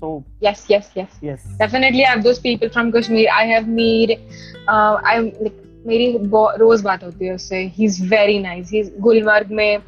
[0.03, 3.27] so yes yes yes yes definitely I have those people from Kashmir.
[3.39, 4.15] I have meet,
[4.67, 6.11] uh, I'm like मेरी
[6.59, 9.79] रोज बात होती है उससे ही इज़ वेरी नाइस ही गुलमर्ग में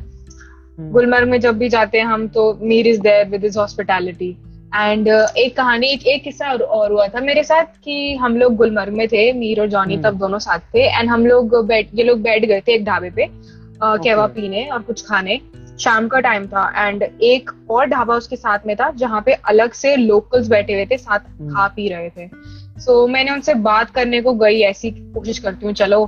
[0.79, 0.91] Hmm.
[0.91, 4.29] गुलमर्ग में जब भी जाते हैं हम तो Mir is there with his hospitality
[4.75, 8.55] and एक कहानी एक, एक किस्सा और, और हुआ था मेरे साथ कि हम लोग
[8.55, 10.03] गुलमर्ग में थे मीर और जॉनी Hmm.
[10.05, 13.09] तब दोनों साथ थे एंड हम लोग बैठ ये लोग बैठ गए थे एक ढाबे
[13.09, 14.03] पे uh, okay.
[14.05, 15.39] कहवा पीने और कुछ खाने
[15.79, 19.73] शाम का टाइम था एंड एक और ढाबा उसके साथ में था जहाँ पे अलग
[19.73, 21.55] से लोकल्स बैठे हुए थे साथ Hmm.
[21.55, 25.65] खा पी रहे थे सो so, मैंने उनसे बात करने को गई ऐसी कोशिश करती
[25.65, 26.03] हूँ चलो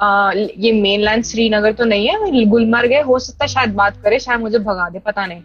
[0.00, 4.18] आ, ये मेनलैंड श्रीनगर तो नहीं है गुलमर्ग है हो सकता है शायद बात करे
[4.18, 5.42] शायद मुझे भगा दे पता नहीं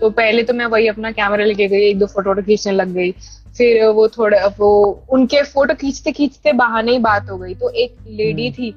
[0.00, 2.92] तो पहले तो मैं वही अपना कैमरा लेके गई एक दो फ़ोटो वोटो खींचने लग
[2.92, 3.12] गई
[3.58, 4.70] फिर वो थोड़ा वो
[5.10, 8.74] उनके फ़ोटो खींचते खींचते बहाने ही बात हो गई तो एक लेडी हम्म। थी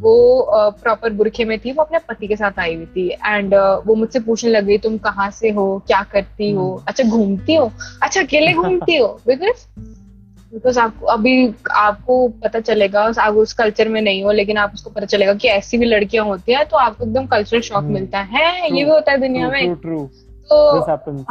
[0.00, 3.54] वो प्रॉपर बुरखे में थी वो अपने पति के साथ आई हुई थी। एंड
[3.86, 5.82] वो मुझसे पूछने लग गई तुम कहाँ से हो?
[5.86, 6.70] क्या करती हो?
[6.70, 7.70] हम्म। अच्छा घूमती हो।
[8.02, 9.20] अच्छा अकेले घूमती हो?
[9.26, 9.66] बिकॉज़
[10.52, 14.90] बिकॉज़ आपको अभी आपको पता चलेगा आप उस कल्चर में नहीं हो लेकिन आप उसको
[14.90, 18.18] पता चलेगा कि ऐसी भी लड़कियाँ होती हैं तो आपको एकदम कल्चरल शॉक हम्म। मिलता
[18.18, 19.74] है। ये भी होता है दुनिया में।
[20.50, 20.80] तो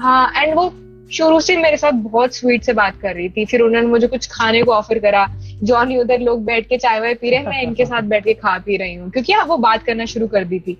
[0.01, 0.69] हाँ एंड वो
[1.11, 4.27] शुरू से मेरे साथ बहुत स्वीट से बात कर रही थी। फिर उन्होंने मुझे कुछ
[4.31, 5.27] खाने को ऑफ़र करा।
[5.63, 8.33] जॉनी उधर लोग बैठ के चाय वाय पी रहे हैं मैं इनके साथ बैठ के
[8.33, 10.77] खा पी रही हूँ। क्योंकि हाँ वो बात करना शुरू कर दी थी।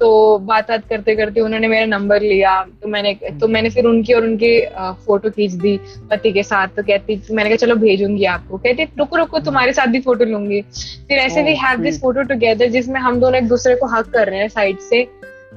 [0.00, 4.12] तो बात बात करते करते उन्होंने मेरा नंबर लिया। तो मैंने तो मैंने फिर उनकी
[4.12, 4.66] और उनके
[5.06, 5.76] फ़ोटो खींच दी
[6.10, 9.86] पति के साथ। तो कहती मैंने कहा चलो भेजूँगी आपको। कहती रुको रुको तुम्हारे साथ
[9.86, 10.60] भी फ़ोटो लूँगी।
[11.08, 14.28] फिर ऐसे भी हैव दिस फ़ोटो टुगेदर जिसमें हम दोनों एक दूसरे को हक कर
[14.28, 15.00] रहे हैं साइड से।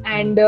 [0.08, 0.40] And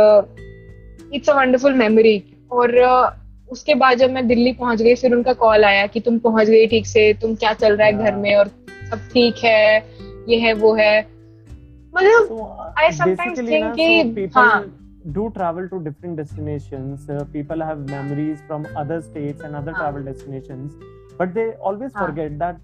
[1.14, 3.19] it's a wonderful memory और uh,
[3.52, 6.68] उसके बाद जब मैं दिल्ली पहुँच गई फिर उनका कॉल आया कि तुम पहुँच गई
[6.68, 8.48] ठीक से तुम क्या चल रहा है घर में और
[8.90, 9.80] सब ठीक है
[10.30, 11.20] ये है वो है
[11.96, 12.28] मतलब
[13.06, 14.76] basically think ना, कि- people हाँ.
[15.14, 17.10] do travel to different destinations.
[17.10, 19.82] Uh, people have memories from other states and other हाँ.
[19.82, 20.74] travel destinations,
[21.18, 22.08] but they always हाँ.
[22.08, 22.60] forget that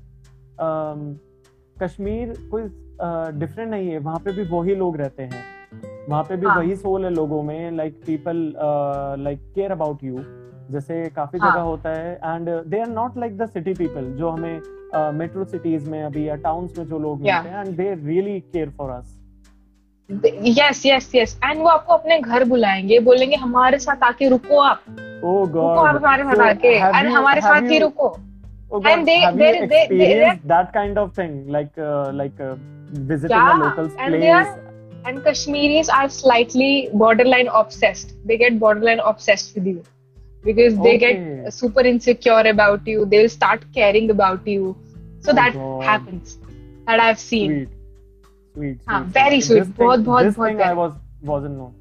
[0.59, 1.15] um,
[1.81, 2.63] कश्मीर कोई
[3.39, 5.43] डिफरेंट नहीं है वहाँ पे भी वही लोग रहते हैं
[6.09, 6.57] वहाँ पे भी हाँ.
[6.57, 8.37] वही सोल है लोगों में like people
[9.23, 10.15] like care about you
[10.71, 11.51] जैसे काफ़ी हाँ.
[11.51, 14.61] जगह होता है and they are not like the city people जो हमें
[15.17, 18.39] मेट्रो uh, सिटीज़ में अभी या टाउन्स में जो लोग मिलते हैं and they really
[18.39, 19.17] care for us
[20.57, 24.81] yes yes yes and वो आपको अपने घर बुलाएँगे बोलेंगे हमारे साथ आके रुको आप।
[24.89, 28.15] ओ oh गॉड रुको हमारे साथ so, आके। एंड हमारे साथ you, रुको।
[28.73, 29.51] And they they
[29.87, 31.79] they that kind of thing like
[32.13, 32.41] like
[32.91, 34.55] visiting a local place
[35.07, 39.81] and Kashmiris are slightly borderline obsessed they get borderline obsessed with you
[40.45, 41.13] because they Okay.
[41.15, 43.05] get super insecure about you.
[43.13, 44.75] They'll start caring about you.
[45.21, 45.83] So Oh that God.
[45.83, 46.35] happens.
[46.87, 47.55] That I've seen.
[47.55, 47.69] Sweet,
[48.55, 48.77] sweet.
[48.89, 49.63] हाँ, sweet, very This sweet.
[49.63, 50.93] thing- बहुत- बहुत- this बहुत thing I was
[51.31, 51.73] wasn't known.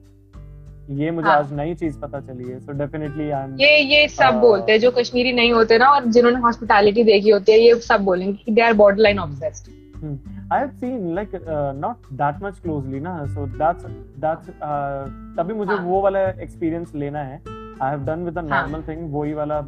[1.00, 1.36] ये मुझे हाँ.
[1.38, 2.58] आज नई चीज़ पता चली है.
[2.66, 3.52] So definitely I'm.
[3.60, 4.40] ये ये सब हाँ.
[4.40, 8.00] बोलते हैं जो कश्मीरी नहीं होते ना और जिन्होंने हॉस्पिटैलिटी देखी होती है ये सब
[8.04, 9.72] बोलेंगे कि they are borderline obsessed
[10.04, 10.14] Hmm.
[10.52, 13.12] Have seen like uh, not that much closely ना.
[13.60, 13.84] That's
[14.24, 15.04] that's uh,
[15.38, 15.84] तभी मुझे हाँ.
[15.84, 17.38] वो वाला experience लेना है.
[17.80, 18.68] I have done with the हाँ.
[18.68, 18.98] normal thing.
[19.12, 19.66] वही वाला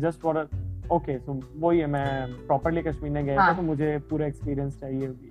[0.00, 0.46] just for a
[0.90, 1.18] okay.
[1.26, 3.56] So वही है मैं properly कश्मीर में गया था हाँ.
[3.56, 5.28] तो मुझे पूरा experience चाहिए अभी.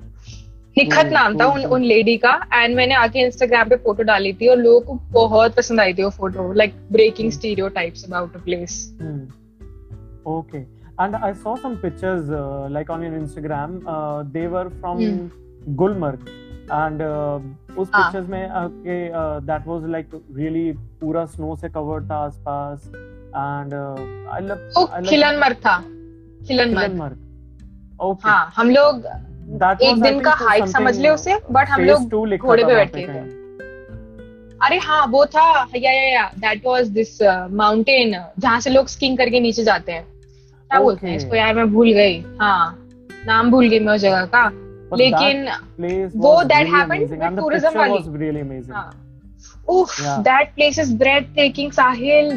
[0.78, 4.04] निखत हम्म, नाम था उन हम्म, उन लेडी का एंड मैंने आके इंस्टाग्राम पे फ़ोटो
[4.04, 8.36] डाली थी और लोगों को बहुत पसंद आई थी वो photo like breaking stereotypes about
[8.36, 9.26] a place Hmm.
[10.28, 10.66] Okay.
[11.00, 13.82] And I saw some pictures uh, like on your Instagram.
[13.88, 14.48] Uh, they
[16.72, 18.02] And uh, उस हाँ.
[18.02, 18.98] pictures में uh, के
[19.48, 22.88] that was like really पूरा snow से covered था आसपास।
[23.42, 25.78] And uh, I love वो I था।
[26.48, 27.18] खिलनमर्ग। Gulmarg.
[28.04, 28.30] Okay.
[28.30, 29.06] हाँ हम लोग
[29.84, 33.04] एक दिन का हाइक समझ ले उसे बट हम लोग घोड़े पे बैठ थे।
[34.66, 39.18] अरे हाँ वो था या या या दैट वाज दिस माउंटेन जहाँ से लोग स्कीइंग
[39.18, 42.90] करके नीचे जाते हैं। क्या बोलते हैं इसको यार मैं भूल गई। हाँ
[43.28, 44.50] नाम भूल गई मैं उस जगह का।
[44.93, 45.47] लेकिन
[46.15, 46.67] वो that
[50.21, 50.95] that place is
[51.36, 52.34] breathtaking Sahil.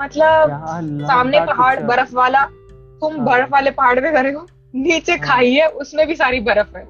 [0.00, 0.50] मतलब
[1.06, 2.44] सामने पहाड़ बर्फ़ वाला।
[3.00, 6.84] तुम बर्फ़ वाले पहाड़ पे खड़े हो नीचे खाई है उसमें भी सारी बर्फ़ है।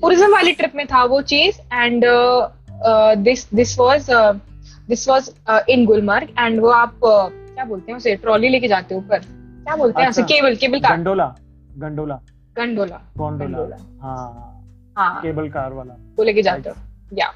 [0.00, 2.04] टूरिज़्म हाँ। वाली ट्रिप में था वो चीज़ and
[3.18, 4.06] this this was
[4.88, 5.30] this was
[5.68, 8.14] in Gulmarg and वो आप uh, क्या बोलते हैं उसे?
[8.16, 10.08] ट्रॉली लेके जाते हो ऊपर। क्या बोलते हैं?
[10.08, 10.96] अच्छा। Cable cable car.
[10.96, 11.26] Gondola
[11.78, 12.14] gondola.
[12.56, 13.76] Gondola gondola.
[14.02, 14.62] हाँ।
[14.98, 16.76] हाँ। केबल कार वाला। वो लेके जाते हो।
[17.12, 17.32] या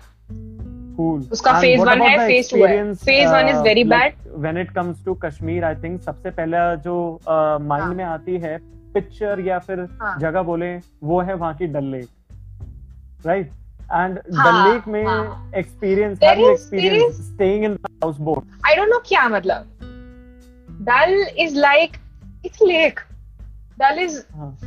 [0.99, 2.79] cool उसका one about है, phase two है.
[3.27, 6.97] one is uh, very like, when it comes to Kashmir I think सबसे पहला जो
[7.29, 7.95] माइंड हाँ.
[7.95, 8.57] में आती है
[8.95, 10.19] पिक्चर या फिर हाँ.
[10.19, 12.09] जगह बोले वो है वहाँ की Dal lake
[13.27, 13.51] right
[13.93, 15.03] and Dal lake में.
[15.59, 17.79] Experience experience staying in
[18.21, 19.80] houseboat I don't know क्या मतलब।
[20.85, 21.99] Dal is like
[22.43, 23.01] it's lake.
[23.79, 24.25] Dal is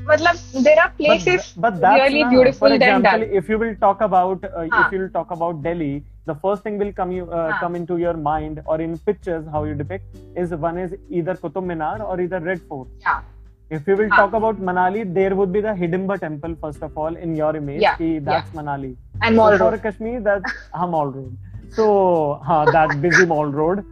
[0.10, 3.38] मतलब there are places but, but really beautiful for than example Dal.
[3.39, 4.86] if you will talk about uh, हाँ.
[4.86, 7.60] if you will talk about delhi the first thing will come you uh, हाँ.
[7.60, 11.63] come into your mind or in pictures how you depict is one is either Qutub
[11.63, 12.88] Minar or either Red Fort.
[13.02, 13.21] Yeah.
[13.69, 14.17] If you will हाँ.
[14.17, 17.82] talk about Manali, there would be the Hidimba temple first of all in your image.
[17.82, 18.62] Yeah, कि that's yeah.
[18.62, 18.95] Manali.
[19.21, 19.82] and Mall so Road.
[19.82, 21.38] for Kashmir, that's हाँ, Mall Road.
[21.75, 23.83] So हाँ, that busy Mall Road.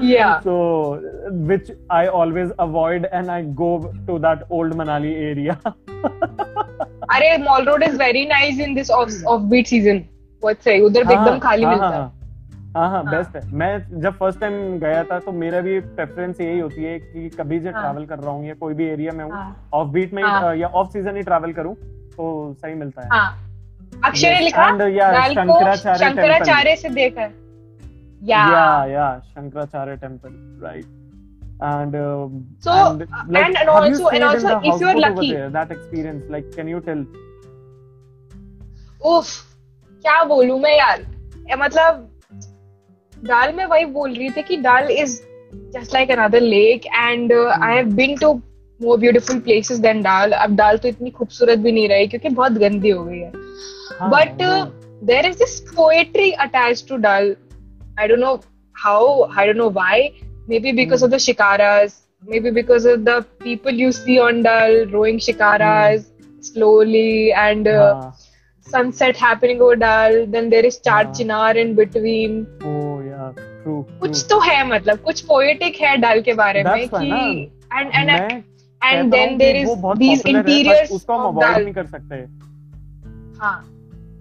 [0.00, 0.40] Yeah.
[0.44, 1.00] So
[1.50, 5.58] which I always avoid and I go to that old Manali area.
[7.14, 9.98] अरे mall road is very nice in this off off beat season
[10.42, 14.00] बहुत सही उधर एकदम खाली हाँ, मिलता हाँ, है हाँ हाँ हाँ। बेस्ट है मैं
[14.00, 17.74] जब फ़र्स्ट टाइम गया था तो मेरा भी प्रेफरेंस यही होती है कि कभी जब
[17.74, 20.22] हाँ। ट्रैवल कर रहा हूँ या कोई भी एरिया में हूँ हाँ, ऑफ़ बीट में
[20.22, 21.74] हाँ। या ऑफ़ सीज़न ही ट्रैवल करूँ
[22.16, 23.51] तो सही मिलता है हाँ
[23.92, 27.28] अक्षय ने लिखा and, को शंकराचार्य शंकराचार्य से देखा
[28.22, 30.34] या। Yeah yeah shankaracharya temple
[31.70, 35.70] and um, So, and, like, and you also- and also if you're lucky- there, that
[35.70, 37.04] experience like can you tell?
[39.10, 39.28] उफ
[40.04, 41.04] क्या बोलूँ मैं यार?
[41.58, 42.08] मतलब
[43.12, 45.20] दाल में वही बोल रही थी कि Dal is
[45.74, 48.32] just like another lake and I have been to
[48.80, 52.52] more beautiful places than Dal अब दाल तो इतनी खूबसूरत भी नहीं रही क्योंकि बहुत
[52.52, 53.30] गंदी हो गई हाँ,
[54.00, 54.70] but uh,
[55.02, 57.34] there is this poetry attached to dal
[57.98, 58.40] i don't know
[58.76, 60.12] how i don't know why
[60.48, 65.18] maybe because of the shikaras maybe because of the people you see on dal rowing
[65.18, 66.06] shikaras
[66.40, 68.14] slowly and uh, हाँ,
[68.66, 71.14] sunset happening over dal then there is char हाँ.
[71.14, 73.32] chinar in between oh yeah
[73.64, 74.24] true कुछ.
[74.30, 79.30] तो है मतलब कुछ poetic है डाल के बारे में कि एंड एंड एंड देन
[79.30, 82.14] हूँ देयर इज़ है, but इंटीरियर्स उसको हम अवॉइड नहीं कर सकते
[83.38, 83.71] हाँ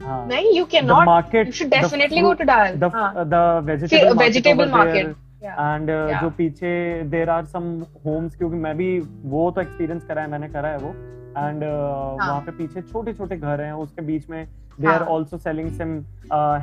[0.04, 2.90] हाँ नहीं you can not market you should the definitely fruit- go to dal the
[2.96, 3.14] हाँ.
[3.34, 5.06] the vegetable market vegetable over market.
[5.06, 5.60] there, Yeah.
[5.60, 5.90] And
[6.22, 6.72] जो पीछे
[7.12, 7.64] देर आर सम
[8.06, 8.90] होम्स क्योंकि मैं भी
[9.32, 10.90] वो तो एक्सपीरियंस करा है मैंने करा है वो
[11.38, 14.46] एंड वहाँ पे पीछे छोटे छोटे घर हैं उसके बीच में
[14.80, 15.08] दे आर हाँ.
[15.10, 15.98] Also selling some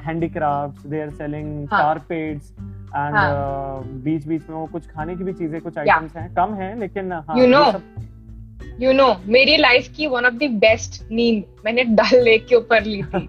[0.07, 1.83] handicraft they are selling हाँ.
[1.83, 3.83] कारपेट्स एंड हाँ.
[4.05, 5.89] बीच बीच में वो कुछ खाने की भी चीज़ें कुछ Yeah.
[5.89, 7.65] आइटम्स हैं कम है लेकिन हाँ You know,
[8.81, 12.85] यू नो मेरी लाइफ की वन ऑफ़ द बेस्ट नींद मैंने डल लेक के ऊपर
[12.85, 13.27] ली थी।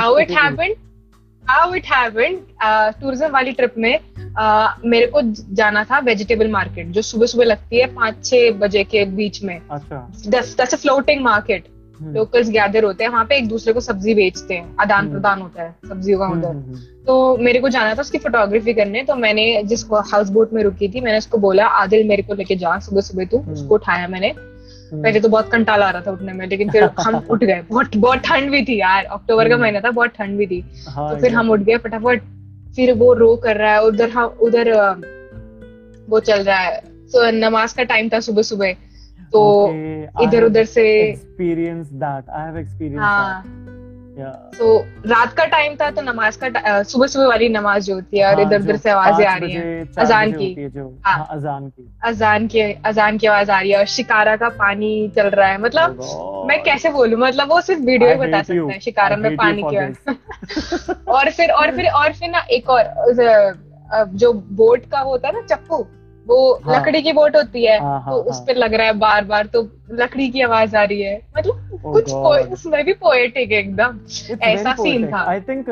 [0.00, 0.74] How it happened
[1.44, 2.38] how it happened
[3.00, 5.20] tourism वाली ट्रिप में uh, मेरे को
[5.54, 9.60] जाना था वेजिटेबल मार्केट जो सुबह सुबह लगती है पाँच छह बजे के बीच में।
[9.70, 11.72] अच्छा। फ्लोटिंग मार्केट
[12.14, 15.40] लोकल्स गैदर होते हैं वहाँ पे एक दूसरे को सब्ज़ी बेचते हैं आदान हम्म। प्रदान
[15.40, 19.02] होता है सब्जियों का हम्म, उधर। हम्म, तो मेरे को जाना था उसकी फोटोग्राफी करने
[19.02, 22.56] तो मैंने जिस हाउस बोट में रुकी थी मैंने उसको बोला आदिल मेरे को लेके
[22.56, 24.34] जा सुबह सुबह तू। उसको उठाया मैंने।
[25.02, 27.96] पहले तो बहुत कंटाला आ रहा था उठने में लेकिन फिर हम उठ गए। बहुत
[27.96, 31.08] बहुत ठंड भी थी यार अक्टूबर का हम्म। महीना था बहुत ठंड भी थी। हाँ,
[31.10, 32.22] तो फिर हम उठ गए फटाफट
[32.76, 34.72] फिर वो रो कर रहा है उधर हम उधर
[36.08, 36.80] वो चल रहा है।
[37.12, 38.72] तो नमाज़ का टाइम था सुबह सुबह
[39.32, 39.42] तो
[40.22, 43.02] इधर उधर से experience that I have experience
[44.18, 48.26] तो रात का टाइम था तो नमाज़ का सुबह सुबह वाली नमाज़ जो होती है
[48.26, 50.68] और हाँ, इधर उधर से आवाज़ें आ रही हैं। अजान की। है
[51.04, 54.48] हाँ। हाँ, अजान की। अजान की अजान की आवाज़ आ रही है और शिकारा का
[54.48, 55.98] पानी चल रहा है। मतलब
[56.48, 57.18] मैं कैसे बोलूँ?
[57.20, 61.50] मतलब वो सिर्फ़ वीडियो ही बता सकते हैं शिकारा में पानी की आवाज़ और फिर
[61.50, 62.84] और फिर और फिर ना एक और
[64.16, 65.86] जो बोट का होता है ना चप्पू
[66.26, 69.68] वो। लकड़ी की बोट होती हाँ, तो उस पर लग रहा है बार बार तो
[69.90, 72.12] लकड़ी की आवाज़ आ रही है। मतलब Oh कुछ
[72.52, 73.98] उसमें भी पोएटिक एकदम
[74.42, 75.68] ऐसा सीन था I think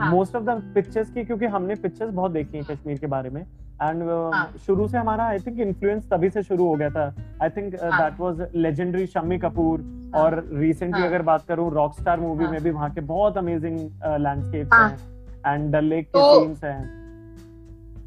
[0.00, 3.30] हाँ। मोस्ट ऑफ़ द पिक्चर्स की क्योंकि हमने पिक्चर्स बहुत देखी हैं कश्मीर के बारे
[3.30, 6.90] में एंड uh, हाँ। शुरू से हमारा आई थिंक इन्फ्लुएंस तभी से शुरू हो गया
[6.90, 7.06] था
[7.42, 9.80] आई थिंक हाँ। That was legendary Shammi Kapoor
[10.14, 13.36] हाँ। और रिसेंटली हाँ। अगर बात करूँ रॉकस्टार मूवी हाँ। में भी वहाँ के बहुत
[13.38, 13.78] अमेजिंग
[14.20, 16.94] लैंडस्केप्स हाँ। हैं एंड डल लेक के तो- सीन्स हैं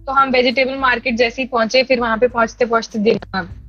[0.07, 3.19] तो हम वेजिटेबल मार्केट जैसे ही पहुँचे फिर वहाँ पे पहुँचते पहुँचते दिन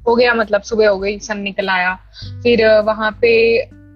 [0.06, 1.94] हो गया मतलब सुबह हो गई सन निकल आया
[2.42, 3.32] फिर अ, वहाँ पे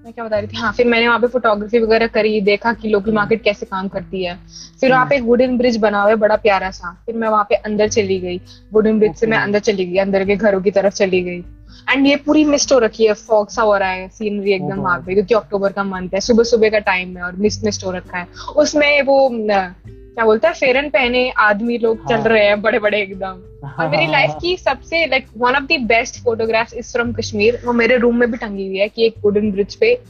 [0.05, 0.57] मैं क्या बता रही थी?
[0.57, 4.25] हाँ फिर मैंने वहाँ पे फोटोग्राफी वगैरह करी देखा कि लोकल मार्केट कैसे काम करती
[4.25, 4.37] है।
[4.81, 7.55] फिर वहाँ पे वुडन ब्रिज बना हुआ है बड़ा प्यारा सा। फिर मैं वहाँ पे
[7.55, 8.41] अंदर चली गई।
[8.73, 11.45] वुडन ब्रिज से मैं अंदर चली गई अंदर के घरों की तरफ़ चली गई।
[11.91, 14.79] एंड ये पूरी मिस्ट हो रखी है फॉग सा हो रहा है सीनरी एकदम God.
[14.79, 17.85] वहाँ पे क्योंकि अक्टूबर का मंथ है सुबह सुबह का टाइम है और मिस्ट मिस्ट
[17.85, 19.31] हो रखा है। उसमें वो
[20.15, 23.43] क्या बोलता है फेरन पहने आदमी लोग चल हाँ। रहे हैं बड़े बड़े एकदम।
[23.81, 27.73] और मेरी लाइफ की सबसे like one of the best photographs is from Kashmir वो
[27.73, 30.01] मेरे रूम में भी टंगी हुई है कि एक वुडन ब्रिज पे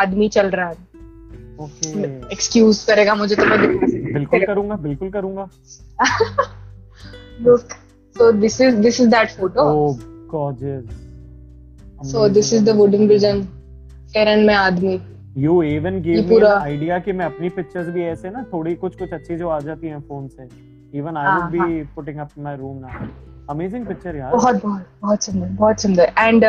[0.00, 0.90] आदमी चल रहा है।
[2.32, 3.78] एक्सक्यूज करेगा मुझे तो मैं
[4.12, 5.48] बिल्कुल करूँगा बिल्कुल करूँगा।
[7.40, 7.60] Look
[8.18, 9.98] so this is this is that photo oh
[10.30, 11.09] gorgeous
[12.02, 13.44] so this is the wooden bridge and
[14.12, 15.00] pheran में आदमी
[15.36, 19.12] you even give me idea कि मैं अपनी पिक्चर्स भी ऐसे ना थोड़ी कुछ कुछ
[19.12, 20.48] अच्छी जो आ जाती हैं फ़ोन से।
[20.98, 23.06] Even I would be putting up my room now
[23.50, 26.44] amazing picture यार। बहुत बहुत बहुत सुंदर बहुत सुंदर। And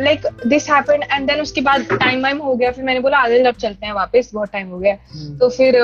[0.00, 3.46] like this happened and then उसके बाद टाइम वाइम हो गया फिर मैंने बोला आदिल
[3.46, 4.96] अब चलते हैं वापस बहुत टाइम हो गया.
[5.12, 5.78] हम्म, तो फिर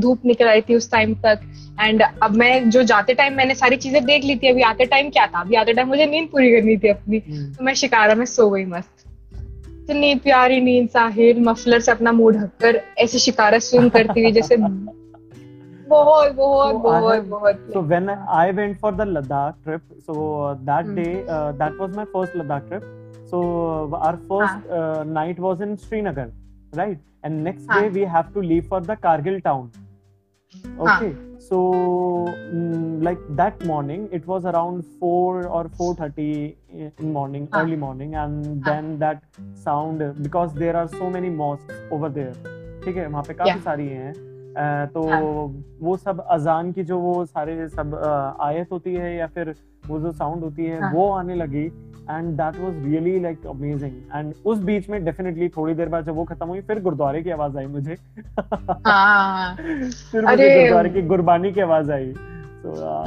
[0.00, 1.40] धूप निकल आई थी उस टाइम तक
[1.80, 5.10] एंड अब मैं जो जाते टाइम मैंने सारी चीज़ें देख ली थी अभी आते टाइम
[5.10, 5.40] क्या था?
[5.40, 8.50] अभी आते टाइम मुझे नींद पूरी करनी थी अपनी। हम्म, तो मैं शिकारा में सो
[8.50, 9.04] गई मस्त।
[9.84, 14.56] इतनी प्यारी नींद साहिल मफलर से अपना मुँह ढककर ऐसे शिकारा स्विम करती हुई जैसे
[15.88, 20.14] बहुत बहुत I बहुत बहुत। So when I went for the Ladakh trip, so
[20.68, 20.94] that Hmm.
[20.94, 22.86] day uh, that was my first Ladakh trip.
[23.26, 26.30] So uh, our first uh, night was in Srinagar,
[26.74, 26.98] right?
[27.22, 27.92] And next day हाँ.
[27.92, 29.70] we have to leave for the Kargil town.
[30.78, 31.14] Okay.
[31.38, 31.60] So
[32.28, 37.62] mm, like that morning, it was around four or four thirty in morning, हाँ.
[37.62, 38.64] early morning, and हाँ.
[38.64, 39.22] then that
[39.54, 42.34] sound because there are so many mosques over there.
[42.84, 43.60] ठीक है वहाँ पे काफ़ी.
[43.64, 44.33] सारी हैं अ,
[44.94, 45.20] तो हाँ.
[45.80, 47.94] वो सब अजान की जो वो सारे सब
[48.40, 49.54] आयत होती है या फिर
[49.88, 50.92] वो जो साउंड होती है हाँ.
[50.92, 51.64] वो आने लगी
[52.10, 56.14] and that was really like amazing and उस बीच में डेफिनेटली थोड़ी देर बाद जब
[56.14, 57.96] वो खत्म हुई फिर गुरुद्वारे की आवाज़ आई मुझे।
[58.86, 63.04] हाँ। फिर मुझे गुरुद्वारे की गुरबानी की आवाज़ आई। So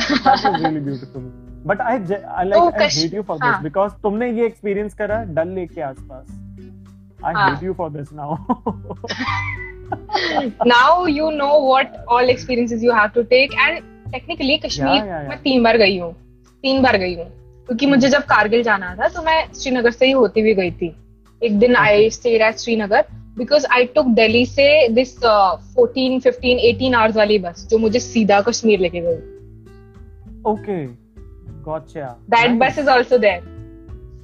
[0.57, 1.31] really beautiful
[1.65, 3.37] but I I like I hate you for.
[3.37, 6.27] This because तुमने ये एक्सपीरियंस करा डल लेक के आसपास।
[7.25, 7.49] आई हाँ.
[7.49, 8.35] Hate you for this now
[10.69, 13.53] now you know what all experiences you have to take.
[13.65, 15.29] And technically Kashmir Yeah, yeah, yeah.
[15.29, 16.11] मैं तीन बार गई हूँ।
[16.63, 17.25] तीन बार गई हूँ।
[17.67, 20.95] क्योंकि मुझे जब कारगिल जाना था तो मैं श्रीनगर से ही होती हुई गई थी।
[21.41, 23.05] एक दिन I stayed at Srinagar
[23.37, 28.39] because I took Delhi से this fourteen fifteen eighteen hours वाली बस जो मुझे सीधा
[28.41, 29.17] कश्मीर लेके गई।
[30.51, 30.85] Okay
[31.63, 33.55] gotcha that bus is also there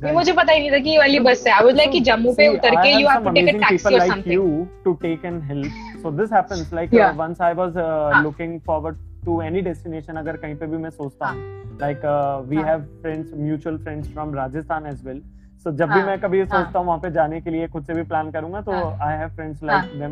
[0.06, 2.00] ये मुझे पता ही नहीं था कि ये वाली बस है आई वाज लाइक कि
[2.10, 4.48] जम्मू पे उतर के you have to take a taxi और like something you
[4.86, 5.82] to take and help.
[6.04, 6.72] So this happens.
[6.80, 7.10] Like Yeah.
[7.10, 8.22] uh, once I was uh, Ah.
[8.28, 12.02] looking forward to any destination अगर कहीं पे भी मैं सोचता हाँ। हूँ like
[12.48, 12.58] we.
[12.70, 15.22] Have friends mutual friends from Rajasthan as well
[15.66, 17.86] so जब भी हाँ, मैं कभी हाँ। सोचता हूँ वहाँ पे जाने के लिए खुद
[17.86, 20.12] से भी प्लान करूँगा तो। I have friends like them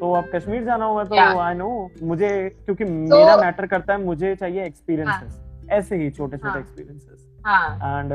[0.00, 1.16] तो अब कश्मीर जाना हुआ तो.
[1.40, 1.68] आई नो
[2.02, 2.28] मुझे
[2.64, 5.40] क्योंकि मेरा मैटर करता है मुझे चाहिए एक्सपीरियंसेस
[5.78, 7.15] ऐसे ही छोटे छोटे। एक्सपीरियंसेस
[7.46, 8.12] एंड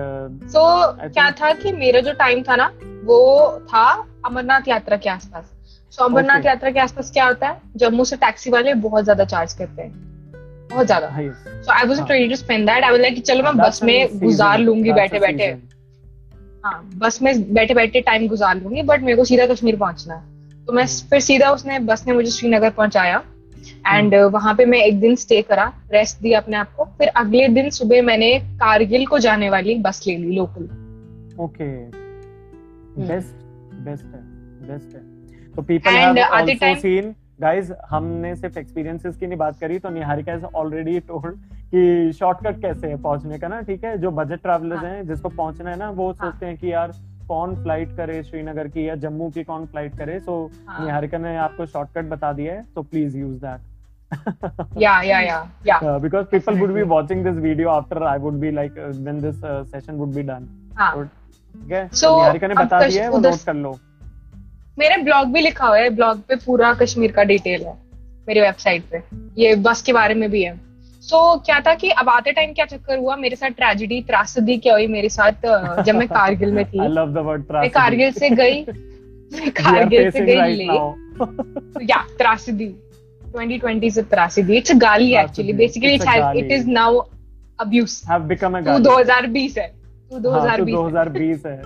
[0.54, 0.62] तो
[0.98, 2.72] I क्या था कि मेरा जो टाइम था ना
[3.06, 3.20] वो
[3.64, 3.84] था
[4.26, 5.52] अमरनाथ यात्रा के आसपास।
[5.94, 6.46] सो अमरनाथ.
[6.46, 7.62] यात्रा के आसपास क्या होता है?
[7.78, 9.92] जम्मू से टैक्सी वाले बहुत ज़्यादा चार्ज करते हैं।
[10.72, 13.58] बहुत ज़्यादा। सो आई वाज हाँ। Ready to spend that I was like चलो मैं
[13.58, 15.46] बस में गुजार लूँगी बैठे बैठे
[16.66, 20.66] हाँ बस में बैठे बैठे टाइम गुजार लूँगी बट मेरे को सीधा कश्मीर पहुँचना है।
[20.66, 23.24] तो मैं हम्म। फिर सीधा उसने बस ने मुझे श्रीनगर पहुँचाया।
[23.88, 27.08] एंड uh, वहाँ पे मैं एक दिन स्टे करा रेस्ट दिया अपने आप को फिर
[27.08, 30.70] अगले दिन सुबह मैंने कारगिल को जाने वाली बस ले ली local
[31.44, 31.70] okay
[32.92, 33.08] Hmm.
[33.08, 33.36] Best
[33.86, 34.20] best है
[34.68, 35.02] बेस्ट है.
[35.56, 40.34] तो people have also seen guys हमने सिर्फ़ एक्सपीरियंसेस की नहीं बात करी तो निहारिका
[40.34, 41.36] इज़ ऑलरेडी टोल्ड
[41.74, 43.98] कि शॉर्टकट कैसे है पहुँचने का ना ठीक है?
[43.98, 46.92] जो बजट ट्रैवलर्स हाँ। हैं जिसको पहुँचना है ना वो सोचते हैं कि यार
[47.28, 50.20] कौन फ़्लाइट करे श्रीनगर की या जम्मू की कौन फ़्लाइट करे?
[50.20, 53.60] सो हाँ। निहारिका ने आपको शॉर्टकट बता दिया है so please use that
[54.78, 55.84] yeah yeah yeah yeah.
[55.90, 56.84] Uh, because people would be Definitely.
[56.84, 60.24] watching this video after I would be like uh, when this uh, session would be
[60.24, 60.48] done.
[60.78, 60.92] हाँ.
[61.54, 63.72] ठीक है So, Niharika ने बता दिया है वो note कर लो.
[64.80, 67.74] मेरे ब्लॉग भी लिखा हुआ है ब्लॉग पे पूरा कश्मीर का डिटेल है
[68.28, 69.02] मेरी वेबसाइट पे.
[69.38, 70.60] ये बस के बारे में भी है.
[71.02, 73.16] सो so, क्या था कि अब आते टाइम क्या चक्कर हुआ?
[73.16, 75.32] मेरे साथ ट्रेजिडी त्रासदी क्या हुई मेरे साथ
[75.84, 76.80] जब मैं कारगिल में थी।
[77.62, 78.66] मैं कारगिल से गई।
[79.34, 82.76] मैं कारगिल से गई right ले। या त्रासदी।
[83.36, 86.40] 2020 से त्रासदी। इट्स गाली एक्चुअली बेसिकली इट गाली.
[86.40, 86.98] Is now
[87.60, 88.84] abuse become a तू guy.
[88.84, 91.62] 2020 है। तू हाँ, तो 2020 है। 2020 है.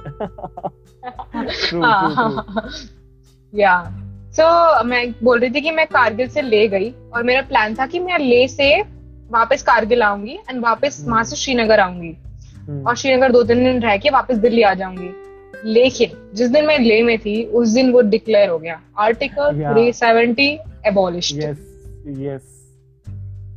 [3.60, 3.84] या
[4.32, 7.86] सो मैं बोल रही थी कि मैं कारगिल से ले गई और मेरा प्लान था
[7.86, 8.95] कि मैं ले से
[9.32, 12.18] वापस कारगिल आऊँगी एंड वापस हम्म। वहाँ से श्रीनगर आऊँगी।
[12.70, 15.10] हम्म, और श्रीनगर दो तीन दिन रह के वापस दिल्ली आ जाऊँगी।
[15.66, 19.74] लेकिन जिस दिन मैं ले में थी उस दिन वो डिक्लेयर हो गया। Article Yeah.
[19.74, 20.58] 370
[20.88, 21.54] abolished Yes,
[22.18, 22.42] yes.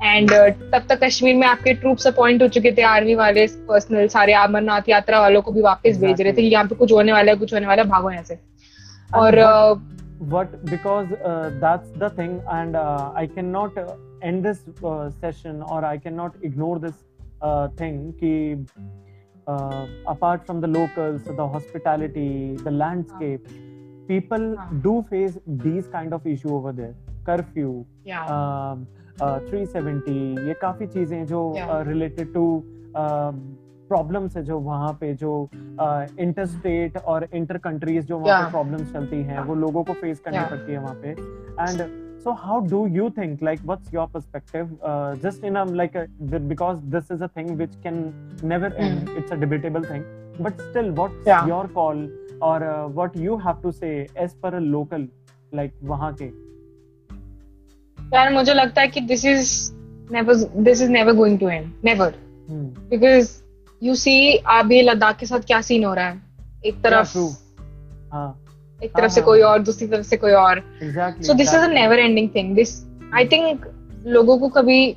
[0.03, 0.31] And
[0.73, 4.83] तब तक कश्मीर में आपके ट्रूप्स अपॉइंट हो चुके थे आर्मी वाले पर्सनल सारे अमरनाथ
[4.89, 7.39] यात्रा वालों को भी वापस भेज रहे थे। कि यहाँ पे कुछ होने वाला है
[7.39, 8.39] कुछ होने वाला है भागो यहाँ से।
[9.15, 9.89] और what-
[10.33, 15.63] what because uh, that's the thing and uh, i cannot uh, end this uh, session
[15.63, 17.05] or i cannot ignore this
[17.43, 18.33] uh, thing ki
[19.47, 23.49] uh, apart from the locals the hospitality the landscape
[24.09, 24.83] people हाँ.
[24.83, 26.95] do face these kind of issue over there
[27.25, 28.25] curfew yeah.
[28.27, 28.87] um,
[29.21, 31.41] uh, 370 ये काफ़ी चीज़ें जो.
[31.87, 32.45] Related to
[33.89, 35.33] problems है जो वहाँ पे जो
[36.21, 40.21] इंटर स्टेट और इंटर कंट्रीज़ जो वहाँ पे प्रॉब्लम्स चलती हैं वो लोगों को फेस
[40.21, 40.51] करनी Yeah.
[40.51, 45.15] पड़ती है वहाँ पे and so how do you think like what's your perspective uh,
[45.27, 46.07] just in a like a,
[46.39, 48.01] because this is a thing which can
[48.43, 50.05] never end it's a debatable thing
[50.39, 51.47] but still what's Yeah.
[51.47, 52.03] your call
[52.41, 55.07] or uh, what you have to say as per a local
[55.53, 56.31] like वहाँ के
[58.15, 59.73] यार मुझे लगता है कि this is
[60.13, 60.35] never
[60.69, 62.69] this is never going to end never hmm.
[62.91, 63.33] Because
[63.83, 66.23] you see अभी लद्दाख के साथ क्या सीन हो रहा है
[66.67, 67.17] एक तरफ़.
[68.13, 68.48] हाँ
[68.85, 70.63] एक तरफ़ से कोई और दूसरी तरफ़ से कोई और।
[71.23, 71.69] So this is a
[71.99, 73.67] ending thing this I think
[74.07, 74.97] लोगों को कभी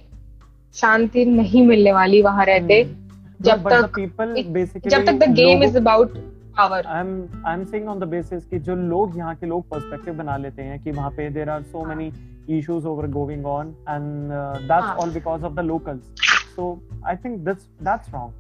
[0.74, 2.84] शांति नहीं मिलने वाली वहाँ रहते
[3.42, 4.00] जब तक
[4.88, 6.14] जब तक द गेम इज़ अबाउट
[8.60, 9.70] जो लोग यहाँ के लोग
[10.12, 12.12] बना लेते हैं कि वहाँ पे there are so many
[12.58, 14.32] issues over going on and
[15.44, 16.00] of the local
[18.16, 18.32] wrong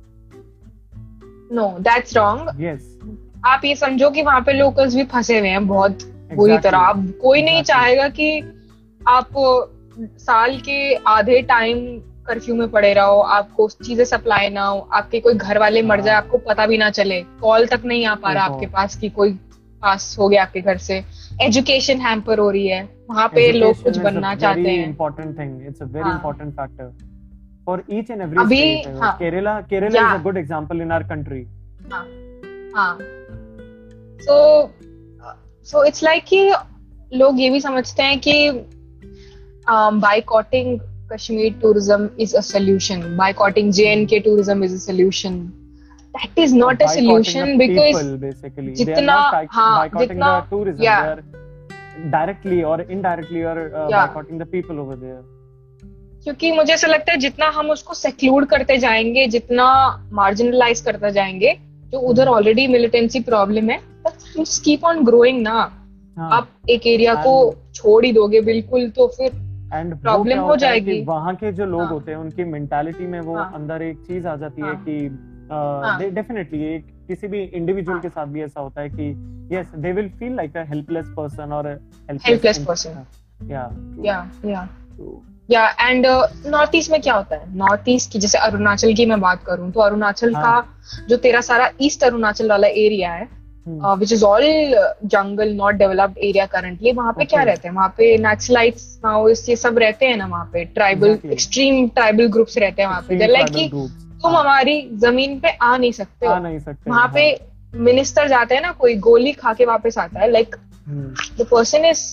[1.52, 2.14] no that's
[3.46, 6.64] आप ये समझो कि वहाँ पे लोकल्स भी फंसे हुए हैं बहुत बुरी exactly.
[6.64, 7.54] तरह अब कोई exactly.
[7.54, 8.39] नहीं चाहेगा कि
[9.02, 9.28] आप
[10.20, 11.78] साल के आधे टाइम
[12.28, 16.14] कर्फ्यू में पड़े रहो आपको चीज़ें सप्लाई ना हो आपके कोई घर वाले मर जाए
[16.14, 16.22] हाँ.
[16.24, 19.34] आपको पता भी ना चले कॉल तक नहीं आ पा रहा आपके पास कि कोई
[19.82, 21.04] पास हो गया आपके घर से
[21.42, 25.82] एजुकेशन हैम्पर हो रही है वहाँ पे लोग कुछ बनना चाहते हैं important thing it's
[25.82, 26.18] a very हाँ.
[26.18, 26.92] important factor
[27.68, 29.18] for each and every अभी, state uh, हाँ.
[29.20, 30.14] Kerala Kerala Yeah.
[30.16, 31.46] is a good example in our country
[32.76, 32.98] हाँ
[34.22, 34.38] सो
[35.68, 36.52] सो इट्स लाइक कि
[37.12, 38.36] लोग ये भी समझते हैं कि
[40.04, 40.80] boycotting
[41.14, 45.38] Kashmir tourism is a solution boycotting J and K tourism is a solution
[46.16, 48.16] that is not a solution because
[48.74, 50.34] जितना- हाँ, जितना-
[52.66, 54.08] or indirectly or uh, Yeah.
[54.08, 55.22] boycotting the people over there.
[56.24, 59.66] क्योंकि मुझे ऐसा लगता है जितना हम उसको सेक्लूड करते जाएँगे जितना
[60.14, 61.54] मार्जिनलाइज करते जाएँगे
[61.92, 65.72] जो उधर ऑलरेडी मिलिटेंसी प्रॉब्लम है कीप ऑन ग्रोइंग ना
[66.18, 66.32] हाँ.
[66.32, 69.32] आप एक एरिया को छोड़ ही दोगे बिल्कुल तो फिर
[69.74, 71.89] एंड प्रॉब्लम हो जाएगी वहाँ के जो लोग हाँ.
[71.89, 73.52] होते हैं उनकी मेंटालिटी में वो हाँ.
[73.56, 74.86] अंदर एक चीज़ आ जाती है हाँ.
[74.89, 76.10] कि.
[76.10, 77.99] डेफिनेटली एक किसी भी इंडिविजुअल.
[77.99, 79.10] के साथ भी ऐसा होता है कि
[79.54, 81.80] yes they will feel like a helpless person और
[82.12, 82.88] Helpless person.
[83.43, 83.70] या
[84.06, 84.68] या या
[85.49, 86.06] या एंड
[86.47, 89.72] नॉर्थ ईस्ट में क्या होता है नॉर्थ ईस्ट की जैसे अरुणाचल की मैं बात करूँ
[89.72, 90.62] तो अरुणाचल हाँ.
[90.62, 94.43] का जो तेरा सारा ईस्ट अरुणाचल वाला एरिया है which is all
[95.05, 97.30] jungle not developed area currently वहाँ पे Okay.
[97.30, 97.76] क्या रहते हैं?
[97.76, 100.64] वहाँ पे नक्सलाइट्स माओइस्ट ये सब रहते हैं ना वहाँ पे?
[100.66, 103.68] ट्राइबल एक्सट्रीम ट्राइबल ग्रुप्स रहते हैं वहाँ पे। लाइक कि
[104.24, 107.30] तुम हमारी ज़मीन पे आ नहीं सकते आ हो नहीं सकते वहाँ पे
[107.76, 110.55] मिनिस्टर जाते हैं ना कोई गोली खा के वापस आता है। लाइक
[110.89, 112.03] द पर्सन इज़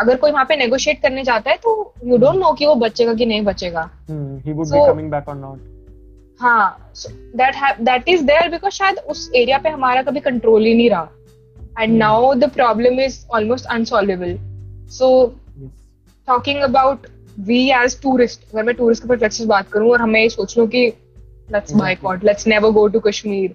[0.00, 3.14] अगर कोई वहाँ पे नेगोशिएट करने जाता है तो यू डोंट नो कि वो बचेगा
[3.14, 5.58] कि नहीं बचेगा। Would be So- coming back or not.
[6.40, 6.92] हाँ
[7.36, 11.08] that that is there because शायद उस एरिया पे हमारा कभी कंट्रोल ही नहीं रहा।
[11.80, 11.96] And.
[11.98, 14.36] Now the problem is almost unsolvable
[14.98, 15.08] so
[16.28, 17.06] talking about
[17.48, 20.56] we as tourist अगर मैं टूरिस्ट के परस्पेक्टिव से बात करूँ और हमें ये सोच
[20.58, 21.80] लूँ कि let's Exactly.
[21.80, 23.54] Boycott let's never go to Kashmir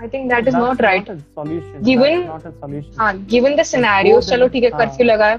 [0.00, 1.82] I think that is That's not right a solution.
[1.84, 2.98] Given- that's not a solution.
[2.98, 4.78] हाँ गिवन द सिनेरियो चलो ठीक है हाँ.
[4.80, 5.38] कर्फ्यू लगा है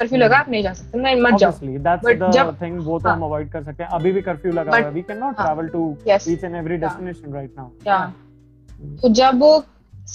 [0.00, 3.16] कर्फ्यू लगा आप नहीं जा सकते नहीं मत जाओ। The जब- thing वो तो हाँ.
[3.16, 5.34] हम अवॉइड कर सकते हैं। अभी भी कर्फ्यू लगा हुआ है। We can not.
[5.36, 8.10] Travel to each and every destination right now
[9.02, 9.42] तो जब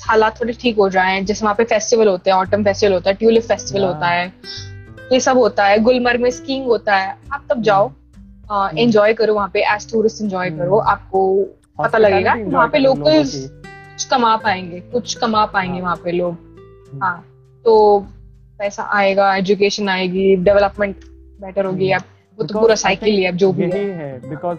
[0.05, 3.15] हालात थोड़े ठीक हो जाएँ जैसे वहाँ पे फेस्टिवल होते हैं ऑटम फेस्टिवल होता है
[3.15, 4.33] ट्यूलिप फेस्टिवल होता है
[5.11, 7.91] ये सब होता है गुलमर्ग में स्कीइंग होता है आप तब जाओ
[8.77, 10.59] एंजॉय करो वहाँ पे एज टूरिस्ट एंजॉय Hmm.
[10.59, 11.21] करो आपको
[11.79, 15.83] पता लगेगा वहाँ पे लोगों। कुछ कमा पाएँगे कुछ कमा पाएँगे हाँ.
[15.83, 17.25] वहाँ पे लोग। हम्म, हाँ
[17.65, 17.75] तो
[18.59, 21.05] पैसा आएगा एजुकेशन आएगी डेवलपमेंट
[21.41, 22.03] बेटर होगी Hmm.
[22.03, 24.57] अब वो तो पूरा साइकिल ही है अब जो भी यही है है बिकॉज़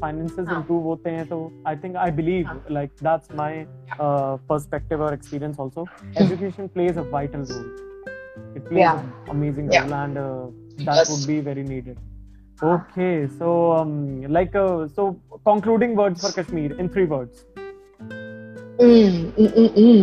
[0.00, 0.56] फाइनेंसेस हाँ.
[0.56, 2.64] इंप्रूव होते हैं तो आई थिंक आई बिलीव हाँ.
[2.70, 3.64] लाइक दैट्स माय
[4.00, 5.86] पर्सपेक्टिव और experience also
[6.22, 8.86] education plays a vital role it plays
[10.02, 10.46] and uh,
[10.86, 11.10] that Yes.
[11.10, 11.96] would be very needed
[12.68, 13.96] okay so um
[14.36, 15.06] like uh, so
[15.48, 17.44] concluding words for kashmir in three words
[18.80, 20.02] Mm, mm, mm, mm.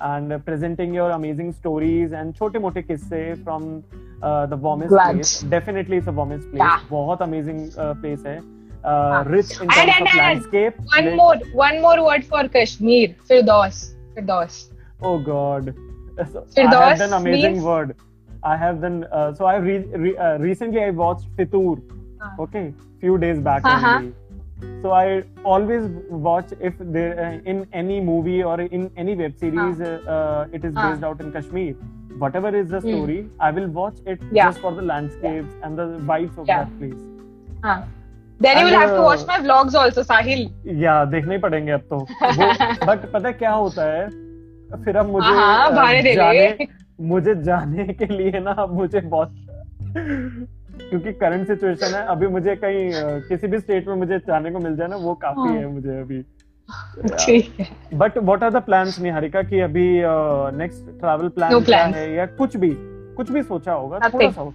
[0.00, 3.66] and uh, presenting your amazing stories and छोटे मोटे किस्से from
[4.22, 5.14] uh, the warmest Glad.
[5.16, 6.80] place definitely it's a warmest place Yeah.
[6.90, 9.24] बहुत amazing uh, place है uh, हाँ.
[9.30, 12.42] rich in terms and- and, of and- landscape One Like- more, one more word for
[12.58, 13.14] Kashmir.
[13.30, 13.80] Firdaus.
[14.16, 14.60] Firdaus.
[15.02, 15.74] oh god
[16.32, 17.94] so I Firdaus have done amazing means- word
[18.42, 21.76] I have done uh, so I re- re- uh, recently I watched Fitur
[22.22, 22.32] हाँ.
[22.46, 22.64] okay
[23.04, 23.94] few days back Uh-huh.
[23.96, 24.12] only
[24.82, 25.22] so i
[25.54, 25.84] always
[26.26, 30.64] watch if there uh, in any movie or in any web series uh, uh, it
[30.70, 30.84] is Uh.
[30.88, 31.74] based out in kashmir
[32.24, 32.90] whatever is the Hmm.
[32.94, 34.46] story i will watch it Yeah.
[34.50, 35.66] just for the landscapes yeah.
[35.68, 36.64] and the vibes of Yeah.
[36.64, 37.00] that place
[37.68, 37.78] हाँ.
[38.44, 40.42] Then you will have to uh, watch my vlogs also, Sahil.
[40.82, 41.96] या देखने ही पड़ेंगे अब तो
[42.86, 44.06] but पता है क्या होता है
[44.84, 46.68] फिर अब मुझे हाँ, uh। जाने
[47.10, 49.34] मुझे जाने के लिए ना अब मुझे बहुत
[50.80, 52.90] क्योंकि करंट सिचुएशन है अभी मुझे कहीं
[53.28, 56.00] किसी भी स्टेट में मुझे जाने को मिल जाए ना वो काफ़ी हाँ। है मुझे
[56.00, 56.24] अभी
[57.98, 59.86] but what are the plans Niharika कि अभी
[60.58, 62.74] नेक्स्ट ट्रैवल प्लान क्या है या कुछ भी
[63.16, 64.50] कुछ भी सोचा होगा थोड़ा सा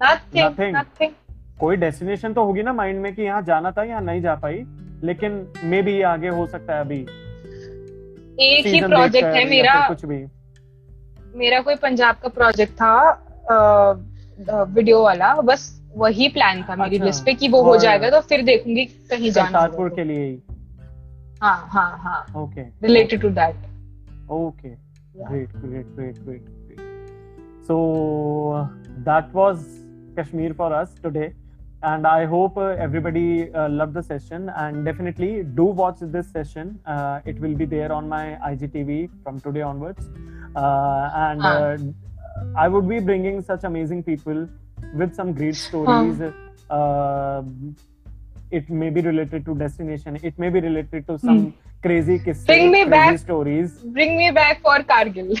[0.00, 0.42] Nothing.
[0.42, 0.74] Nothing.
[0.74, 1.12] Nothing.
[1.60, 4.62] कोई डेस्टिनेशन तो होगी ना माइंड में कि यहाँ जाना था या नहीं जा पाई
[5.04, 6.98] लेकिन मे भी आगे हो सकता है अभी
[8.46, 10.24] एक ही प्रोजेक्ट है मेरा कुछ भी
[11.34, 12.92] मेरा कोई पंजाब का प्रोजेक्ट था
[14.38, 18.20] वीडियो वाला बस वही प्लान था मेरी अच्छा, लिस्ट पे कि वो हो जाएगा तो
[18.28, 20.38] फिर देखूँगी कहीं जाना करतारपुर के तो। लिए ही
[21.42, 24.74] हाँ हाँ हाँ okay related to that okay
[25.28, 26.80] great great great great great
[27.68, 27.76] so
[28.56, 28.64] uh,
[29.04, 29.62] that was
[30.16, 31.28] kashmir for us today
[31.90, 33.22] and i hope uh, everybody
[33.52, 35.30] uh, loved the session and definitely
[35.60, 38.20] do watch this session uh, it will be there on my
[38.50, 40.10] igtv from today onwards
[40.54, 41.54] uh, and Ah.
[41.54, 41.76] uh,
[42.56, 44.48] I would be bringing such amazing people
[44.94, 46.18] with some great stories.
[46.70, 47.42] Huh.
[48.50, 50.18] it may be related to destination.
[50.22, 51.40] It may be related to some.
[51.46, 51.50] Hmm.
[51.82, 53.72] Crazy kisses, bring me crazy back, stories.
[53.96, 55.38] Bring me back for Kargil.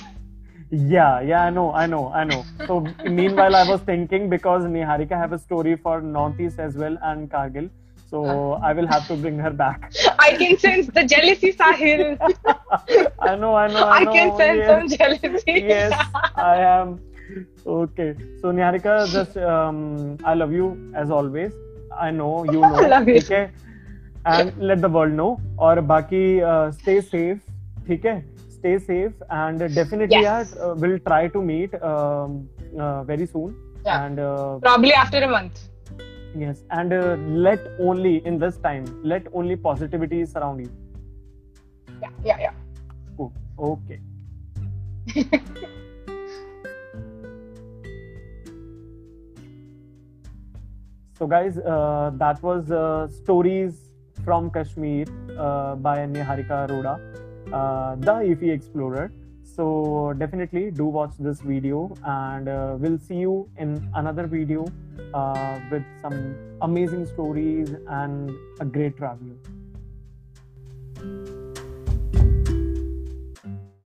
[0.70, 2.44] Yeah, yeah, I know, I know, I know.
[2.66, 7.30] So meanwhile, I was thinking because Niharika have a story for Northeast as well and
[7.30, 7.70] Kargil.
[8.11, 8.21] so
[8.69, 9.85] I will have to bring her back.
[10.23, 12.01] I can sense the jealousy Sahil
[13.29, 14.13] I know, I know, I I know.
[14.17, 15.55] can sense yes, some jealousy.
[15.69, 15.93] yes,
[16.49, 16.99] I am.
[17.73, 18.05] okay
[18.41, 19.77] so niharika just um,
[20.29, 20.65] i love you
[21.01, 21.53] as always
[22.05, 23.19] i know you know Love you.
[23.19, 23.43] ठीक है
[24.33, 25.29] and let the world know
[25.67, 27.39] और बाकी uh, stay safe
[27.87, 28.15] ठीक है
[28.57, 30.25] stay safe and definitely Yes.
[30.27, 32.35] yeah, uh, we'll try to meet um,
[32.79, 34.01] uh, very soon Yeah.
[34.01, 35.61] and uh, Probably after a month.
[36.36, 37.16] yes and uh,
[37.46, 40.70] let only in this time let only positivity surround you.
[42.02, 42.52] Yeah, yeah, yeah.
[43.16, 43.32] cool.
[43.58, 44.00] Okay.
[51.18, 53.76] So guys uh, that was uh, stories
[54.22, 55.06] from kashmir
[55.38, 56.92] uh, by niharika arora
[57.58, 59.04] uh, the efi explorer
[59.56, 64.66] so definitely do watch this video and uh, we'll see you in another video
[65.14, 68.30] uh, with some amazing stories and
[68.60, 69.32] a great travel